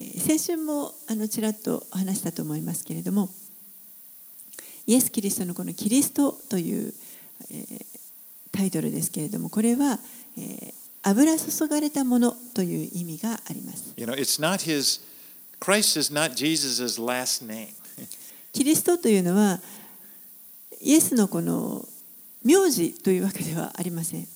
[0.00, 3.28] 先週もあのちらっと話したと思いますけれども、
[4.86, 6.94] イエス・キリストのこのキリストという、
[7.50, 7.84] えー、
[8.50, 9.98] タイトルですけれども、これは、
[10.38, 10.72] えー、
[11.02, 13.92] 油注がれたものという意味があります。
[18.52, 19.60] キリストというのは、
[20.84, 21.88] イエスのこの
[22.44, 24.28] 名字というわけではありません。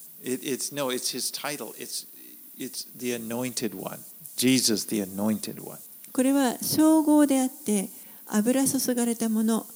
[6.11, 7.89] これは称号であって、
[8.25, 9.67] 油注がれたもの、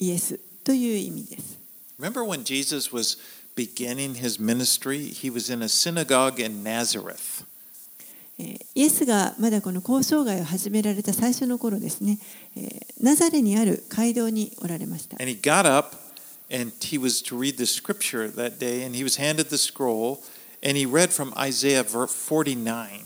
[0.00, 1.56] イエスという意味です。
[2.00, 3.16] Remember when Jesus was
[3.54, 7.44] beginning his ministry, he was in a synagogue in Nazareth.
[8.74, 12.18] イエスがまだこの交渉外を始められた最初の頃ですね、
[13.00, 15.16] ナザレにある街道におられました。
[15.20, 15.96] And he got up,
[16.50, 20.22] and he was to read the scripture that day, and he was handed the scroll,
[20.62, 23.04] and he read from Isaiah ver- 49.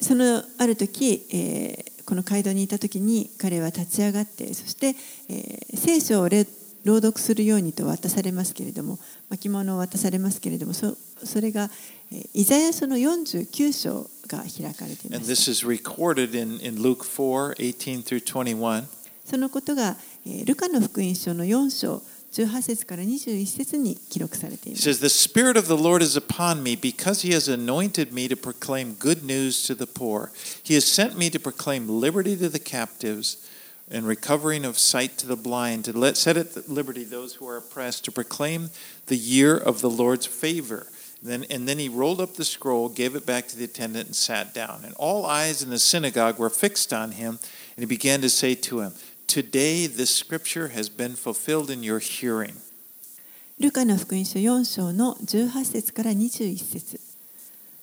[0.00, 4.94] そのある時、えーこの街道にいた時に彼は立ち上がってそして、
[5.28, 6.46] えー聖書をれ
[6.84, 11.68] 朗読するようにと渡されますけれども巻物を渡されますけれどもそそれが、
[12.12, 18.84] えーイザヤ書の49章が開かれていま And す this is recorded in, in Luke 4 18 through 21.
[19.24, 20.15] そのことが、えー
[20.45, 28.13] ルカの福音書の4章18節から21節に記録されていま He す says, The Spirit of the Lord is upon me because he has anointed
[28.13, 30.31] me to proclaim good news to the poor.
[30.63, 33.37] He has sent me to proclaim liberty to the captives
[33.91, 37.57] and recovering of sight to the blind, to let, set at liberty those who are
[37.57, 38.69] oppressed, to proclaim
[39.07, 40.87] the year of the Lord's favor.
[41.21, 44.15] Then, and then he rolled up the scroll, gave it back to the attendant, and
[44.15, 44.83] sat down.
[44.85, 47.37] And all eyes in the synagogue were fixed on him,
[47.75, 48.93] and he began to say to him,
[49.26, 52.54] Today this scripture has been fulfilled in your hearing.
[53.58, 57.00] ルカの福音書4章の18節から21節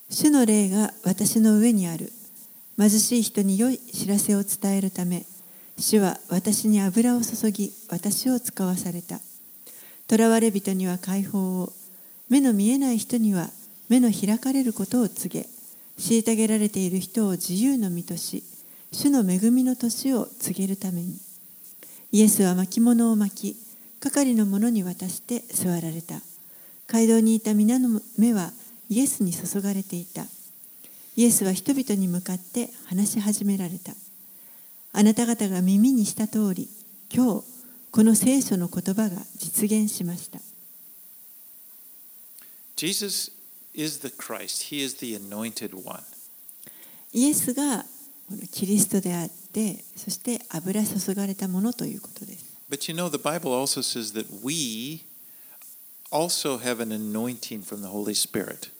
[0.09, 2.11] 主の霊が私の上にある。
[2.79, 5.25] 貧しい人に良い知らせを伝えるため、
[5.77, 9.19] 主は私に油を注ぎ、私を使わされた。
[10.09, 11.73] 囚われ人には解放を、
[12.29, 13.49] 目の見えない人には
[13.89, 15.47] 目の開かれることを告げ、
[15.99, 18.43] 虐げられている人を自由の身とし、
[18.91, 21.32] 主の恵みの年を告げるために。
[22.13, 23.57] イエスは巻物を巻き、
[23.99, 26.21] 係の者に渡して座られた。
[26.85, 28.51] 街道にいた皆の目は
[28.87, 30.27] イエスに注がれていた。
[31.15, 33.93] イエスは人々に向かって話し始められた。
[34.91, 36.69] あなた方が耳にした通り、
[37.11, 37.47] 今日、
[37.89, 40.37] この聖書の言葉が実現しました。
[42.75, 43.31] Jesus
[43.73, 44.69] is the Christ.
[44.69, 46.03] He is the anointed one.
[47.11, 47.85] イエスが
[48.51, 52.45] キリストであって、そして油注がれたものということです。
[52.69, 55.05] But you know, the Bible also says that we
[56.11, 58.71] also have an anointing from the Holy Spirit.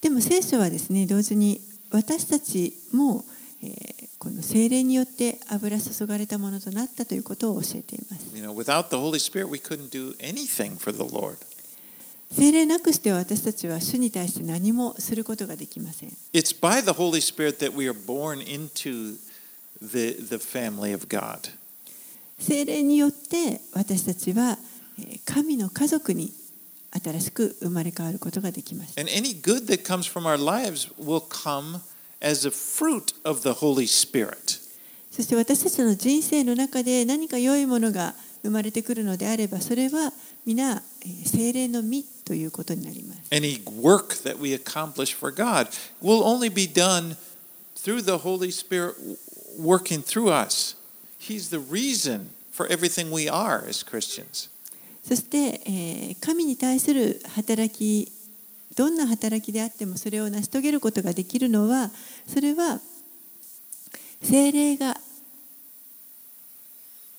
[0.00, 1.60] でも聖書はですね、同時に
[1.90, 3.24] 私たちも、
[3.62, 8.34] えーこの精霊によって油注がれたものとなったということを教えています。
[8.34, 11.36] You know, without the Holy Spirit, we couldn't do anything for the Lord.
[12.36, 16.12] 聖霊なくして私たちは主に対して何もすることができません。
[22.40, 24.58] 聖霊によって私たちは
[25.24, 26.32] 神の家族に
[26.90, 28.94] 新しく生まれ変わることができます。
[35.12, 40.12] そして私たちの人生の中で何か良いものが生まれてくるのであればそれは
[40.44, 40.82] 皆
[41.24, 43.20] 聖霊の実ということになります。
[43.30, 45.68] Any work that we accomplish for God
[46.02, 47.16] will only be done
[47.76, 48.94] through the Holy Spirit
[49.58, 50.76] working through us.
[51.18, 54.50] He's the reason for everything we are as Christians.
[55.06, 58.10] そして、えー神に対する働き
[58.74, 61.90] どんな働きであってもそれを成し遂げることができるのは
[62.26, 62.80] それは
[64.22, 64.96] 精霊が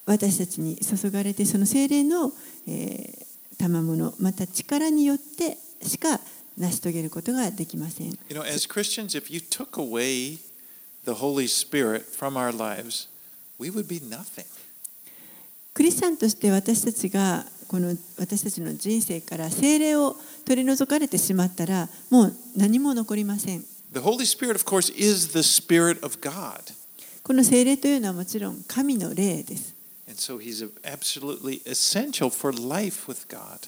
[0.05, 2.31] 私たちに注がれてその精霊の、
[2.67, 3.24] えー、
[3.57, 6.19] 賜物また力によってしか
[6.57, 8.17] 成し遂げることができません。
[15.73, 23.63] クリスチャンとして私たちがこの私たちの人生から精霊を取り除かれてしまったらもう何も残りません。
[27.23, 29.74] この精霊というのはもちろん神の霊です。
[30.07, 33.59] And so he's absolutely essential for life with God.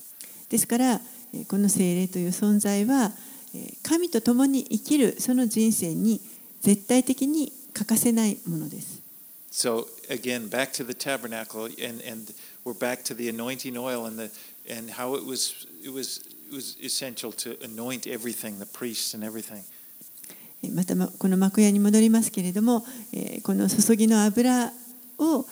[0.50, 1.02] ですから
[1.34, 3.12] えーこの精霊という存在は
[3.54, 6.22] えー神と共に生きるその人生に
[6.62, 9.02] 絶対的に欠かせないものです。
[9.52, 12.32] So again, back to the tabernacle, and, and
[12.64, 14.30] we're back to the anointing oil and the
[14.72, 19.26] and how it was it was it was essential to anoint everything, the priests and
[19.26, 19.64] everything.
[20.64, 24.72] えーまたまこの幕屋に戻りますけれども、えーこの注ぎの油
[25.20, 25.46] を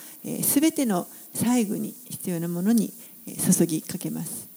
[0.44, 2.94] すべての最後に必要なものに
[3.28, 4.48] えー注ぎかけます。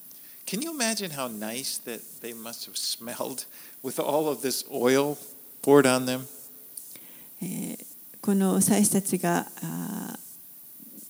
[0.45, 3.45] Can you imagine how nice that they must have smelled
[3.83, 5.17] with all of this oil
[5.61, 6.21] poured on them?
[7.41, 7.85] えー
[8.21, 9.47] この祭司たちが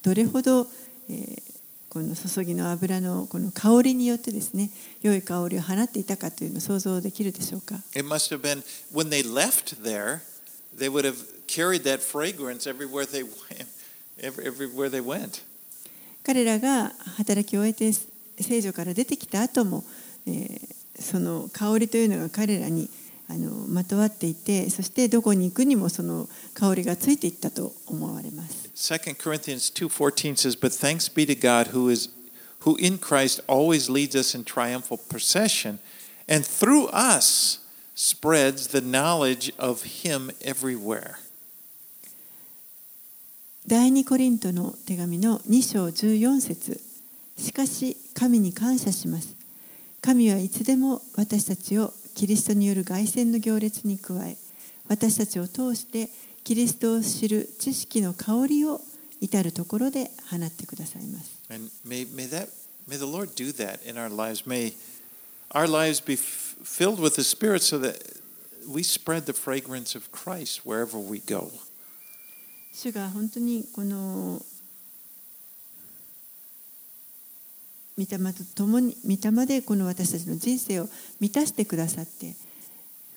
[0.04, 0.68] どれほど、
[1.10, 1.50] えー
[1.90, 4.70] この注ぎの油のこの香りによってですね
[5.02, 8.62] 良い香りを放っていたかというのを想像できるでしょうか It must have been
[8.94, 10.20] when they left there,
[10.78, 11.16] they would have
[11.48, 13.66] carried that fragrance everywhere they went.
[14.19, 15.43] Every, everywhere they went.
[16.23, 17.93] 彼らが働きを終えて
[18.41, 19.85] 聖女から出てきた後も、
[20.27, 22.89] えーその香りというのが彼らに
[23.29, 28.71] あのまとわっていてそしてどこに行くにもその香りがついていったと思われます。
[28.75, 32.11] 2 Corinthians 2:14 says, "But thanks be to God who is
[32.61, 35.79] who in Christ always leads us in triumphal procession
[36.29, 37.61] and through us
[37.97, 41.19] spreads the knowledge of him everywhere."
[43.70, 46.82] 第二コリントの手紙の2章14節
[47.38, 49.36] しかし神に感謝します
[50.02, 54.38] 神はいつでも私たちをキリストによる凱旋の行列に加え
[54.88, 56.10] 私たちを通して
[56.44, 58.82] キリストを知る知識の香りを
[59.22, 61.40] 至るところで放ってくださいます。
[68.68, 71.52] We spread the fragrance of Christ wherever we go.
[72.80, 74.42] 主が本当にこの
[77.98, 80.88] 御霊と共に御霊でこの私たちの人生を
[81.20, 82.36] 満たしてくださって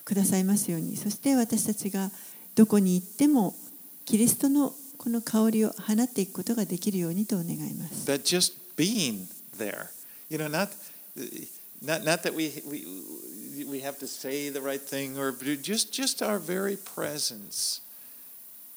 [0.03, 2.11] くださいますようにそして私たちが
[2.55, 3.55] どこに行っても
[4.03, 8.11] キリストのこの香りを放っていくことができるようにとお願います。
[8.11, 9.87] That just being there,
[10.29, 10.69] you know, not
[11.81, 16.21] not not that we we we have to say the right thing or just just
[16.21, 17.82] our very presence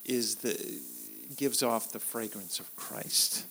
[0.07, 0.57] is the
[1.37, 3.47] gives off the fragrance of Christ.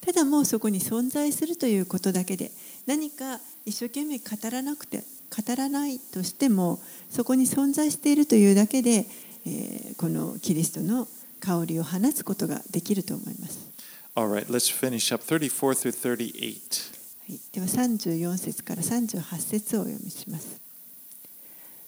[0.00, 2.50] ただもうそこに存在するということだけで
[2.86, 6.78] 何か一生懸命語らなくて語らないとしても
[7.10, 9.06] そこに存在しているというだけで、
[9.46, 11.06] えーこのキリストの
[11.40, 13.70] 香りを放つことができると思います。
[14.16, 16.94] Right, let's finish up 34 through 38.
[17.28, 20.60] はい、では34節から38節をお読みします。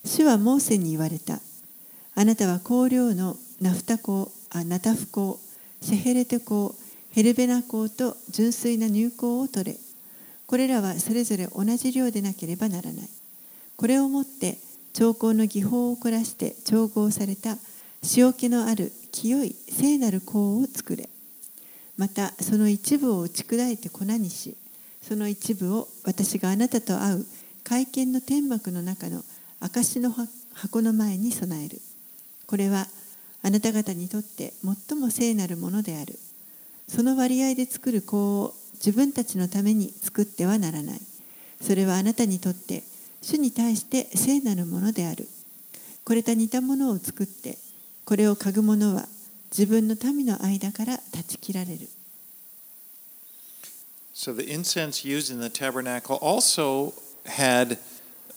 [0.05, 1.39] 主はモーセに言われた。
[2.19, 5.35] あなたは香料のナフタ香、あナタフ香、
[5.81, 6.71] シェヘレテ香、
[7.11, 9.77] ヘルベナ香と純粋な乳香を取れ。
[10.47, 13.09] これらはそれぞれ同じ量でなければならない。
[13.75, 14.57] これをもって
[14.93, 17.55] 調香の技法を凝らして調合された
[18.17, 21.09] 塩気のある清い聖なる香を作れ。
[21.97, 24.57] またその一部を打ち砕いて粉にし、
[25.03, 27.25] その一部を私があなたと会う
[27.63, 29.21] 会見の天幕の中の
[29.59, 30.11] 証の
[30.55, 31.79] 箱の前に備える。
[32.47, 32.87] これは
[33.43, 34.53] あなた方にとって
[34.89, 36.17] 最も聖なるものである。
[36.87, 41.01] その割合で作る香を自分たちのために作ってはならない。
[41.61, 42.83] それはあなたにとって
[43.21, 45.27] 主に対して聖なるものである。
[46.05, 47.57] これと似たものを作って、
[48.05, 49.07] これを嗅ぐ者は
[49.51, 51.89] 自分の民の間から断ち切られる。
[54.13, 56.93] So the incense used in the tabernacle also
[57.25, 57.77] had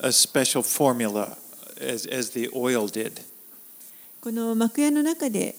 [0.00, 1.38] a special formula
[1.80, 3.22] as, as the oil did.
[4.20, 5.54] この幕屋の中で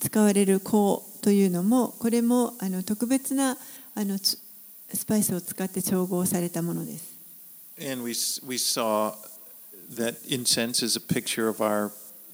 [0.00, 3.56] 使われる香というのもこれもあの特別な
[3.94, 4.38] あのつ
[4.92, 7.16] スパイスを使って調合されたものです。
[7.80, 8.12] And we,
[8.46, 9.14] we saw
[9.94, 11.90] that incense is a picture of our,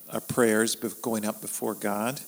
[0.09, 2.21] our prayers going up before God.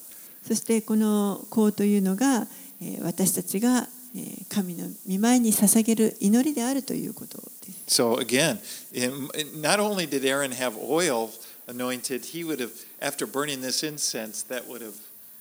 [0.48, 2.48] そしてこの香というのが
[2.82, 8.02] えー私たちがえー神の御前に捧げる祈りであるということです。
[8.02, 8.60] So again,
[8.94, 9.28] in,
[9.62, 11.30] not only did Aaron have oil
[11.67, 14.97] anointed, he would have, after burning this incense, that would have,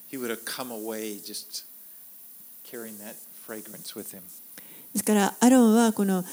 [0.08, 1.64] he would have come away just
[2.64, 3.16] carrying that
[3.46, 4.24] fragrance with him.
[4.94, 6.24] ですからアロンはこの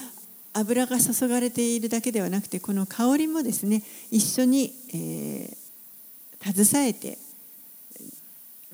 [0.55, 7.19] 油が注がれているだけではなくてこの香りもですね一緒に、えー、携えて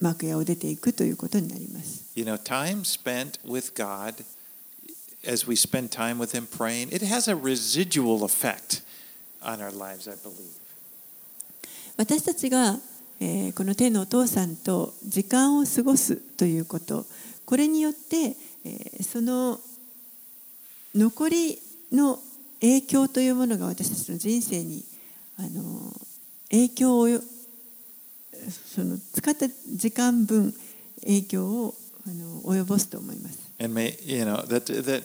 [0.00, 2.12] 幕屋を出ていくということになります。
[2.14, 4.24] You know, time spent with God,
[5.24, 8.82] as we spend time with Him praying, it has a residual effect
[9.40, 10.62] on our lives, I believe.
[11.97, 12.77] 私たちが、
[13.19, 17.05] えーこの天のお父さんと時間を過ごすということ
[17.45, 19.59] これによって、えーその
[20.95, 21.59] 残り
[21.91, 22.19] の
[22.59, 24.83] 影響というものが私たちの人生に
[25.37, 25.93] あの
[26.49, 27.21] 影響をよ
[28.73, 30.53] その使った時間分
[31.01, 31.75] 影響を
[32.07, 33.39] あの及ぼすと思います。
[33.59, 35.03] And may, you know, that, that,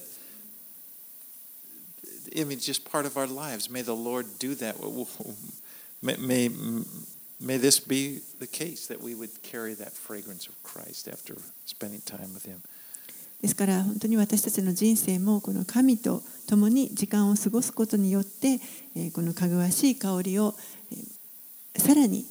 [2.37, 3.71] I mean, just part of our lives.
[3.71, 4.77] May the Lord do that.
[6.03, 6.51] May, may,
[7.41, 12.01] may this be the case that we would carry that fragrance of Christ after spending
[12.05, 12.61] time with Him.
[13.41, 18.61] ですから本当に私たちの人生もこの神と共に時間を過ごすことによって、
[19.13, 20.55] このかぐわしい香りを、
[21.77, 22.25] さらに、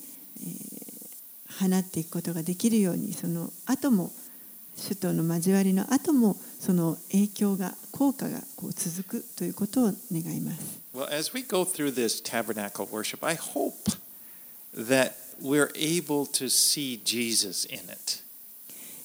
[1.60, 4.12] 放っていくことができるようにその後も
[4.82, 10.82] 主との交わりの後もその影響が効果がこう続くということを願います。
[10.94, 13.98] Well, as we go through this tabernacle worship, I hope
[14.76, 18.24] that we're able to see Jesus in it.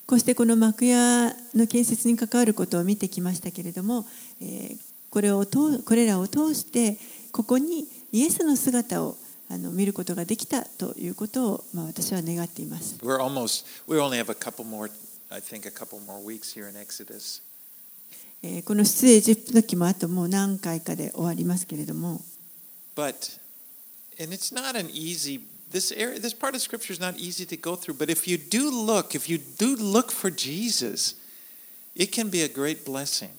[0.06, 4.06] こうしてこの幕屋の建設に関わることを見てきましたけれども、
[4.40, 6.98] えーこれを通これらを通して
[7.32, 9.16] ここにイエスの姿を
[9.48, 12.98] あの見ることができたということを、まあ、私は願っています。
[13.02, 14.90] We're almost, we only have a couple more,
[15.30, 17.42] I think, a couple more weeks here in Exodus.
[18.42, 22.20] えーこの出エジプトの時もあともう何回かで終わりますけれども
[22.94, 23.38] But,
[24.22, 25.40] and it's not an easy,
[25.72, 28.38] this area, this part of Scripture is not easy to go through, but if you
[28.38, 31.16] do look, if you do look for Jesus,
[31.94, 33.30] it can be a great blessing.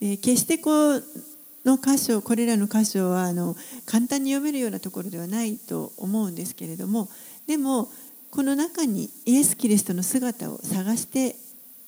[0.00, 1.00] えー決してこ
[1.64, 7.08] の箇所これらの箇所はあの簡単に読めるようなところではないと思うんですけれども
[7.46, 7.90] でも
[8.30, 11.34] この中にイエス・キリストの姿を探して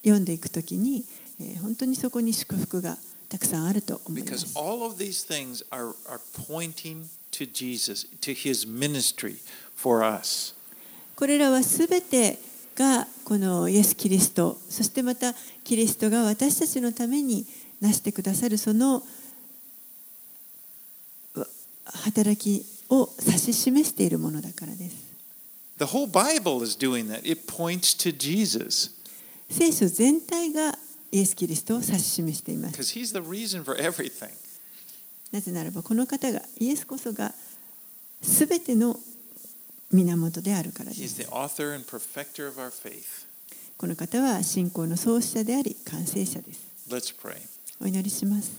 [0.03, 1.05] 読んでいくときに、
[1.41, 2.97] えー本当にそこに祝福が
[3.29, 4.55] たくさんあると思います。
[11.17, 12.39] これらはすべて
[12.75, 15.35] がこのイエス・キリストそしてまた
[15.65, 17.47] キリストが私たちのために
[17.81, 19.03] なしてくださるその
[21.35, 21.47] わ
[21.85, 25.12] 働きを指し示しているものだからです。
[25.82, 27.22] The whole Bible is doing that.
[27.24, 28.92] It points to Jesus
[29.50, 30.78] 聖書全体が
[31.12, 32.76] イエス・キリストを指し示しています。
[32.80, 34.32] because he's the reason for everything.
[35.32, 37.34] なぜならばこの方がイエスこそが
[38.22, 38.98] すべての
[39.92, 43.26] 源であるからで He's す the。author and perfecter of our faith.
[43.78, 46.60] この方は信仰の創始者であり完成者です。
[46.90, 47.38] Let's pray.
[47.80, 48.52] お祈りします。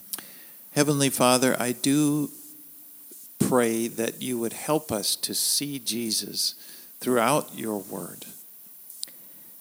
[0.74, 2.28] Heavenly Father, I do
[3.40, 6.54] pray that you would help us to see Jesus
[7.03, 8.25] Throughout your word.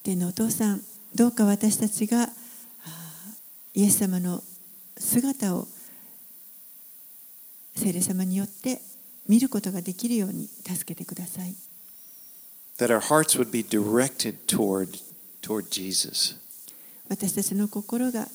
[0.05, 0.82] 天のお父さん、
[1.14, 2.28] どうか私たちが
[3.74, 4.43] イエス様の
[4.97, 5.66] 姿を
[7.74, 8.80] 聖霊様によって
[9.28, 11.55] 見ることができるように助けてください。
[12.78, 15.01] That our hearts would be directed toward,
[15.43, 16.36] toward Jesus.
[17.09, 18.28] 私たちの心が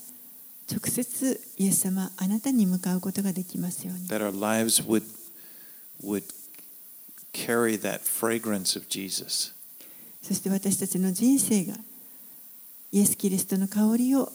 [0.69, 5.03] 直接イエス様あなたに向かうことができますように That our lives would,
[6.03, 6.23] would
[7.33, 9.53] carry that fragrance of Jesus.
[10.21, 11.75] そして私たちの人生が
[12.91, 14.31] イエス・キリストの香りを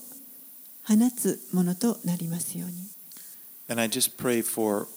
[0.85, 2.75] 放つものとなりますように
[3.69, 4.87] And I just pray for,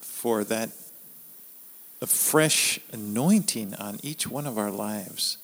[0.00, 0.70] for that
[2.00, 5.38] a fresh anointing on each one of our lives.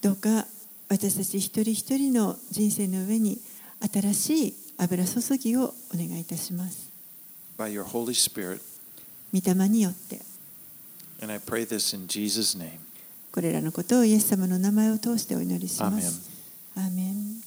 [0.00, 0.46] どうか
[0.88, 3.38] 私たち一人一人の人生の上に
[3.92, 6.90] 新しい油注ぎをお願いいたします
[7.58, 8.60] by your Holy Spirit.
[9.32, 10.20] 御霊によって.
[13.32, 16.30] これらのことをイエス様の名前を通してお祈りします。
[16.76, 17.37] アーメン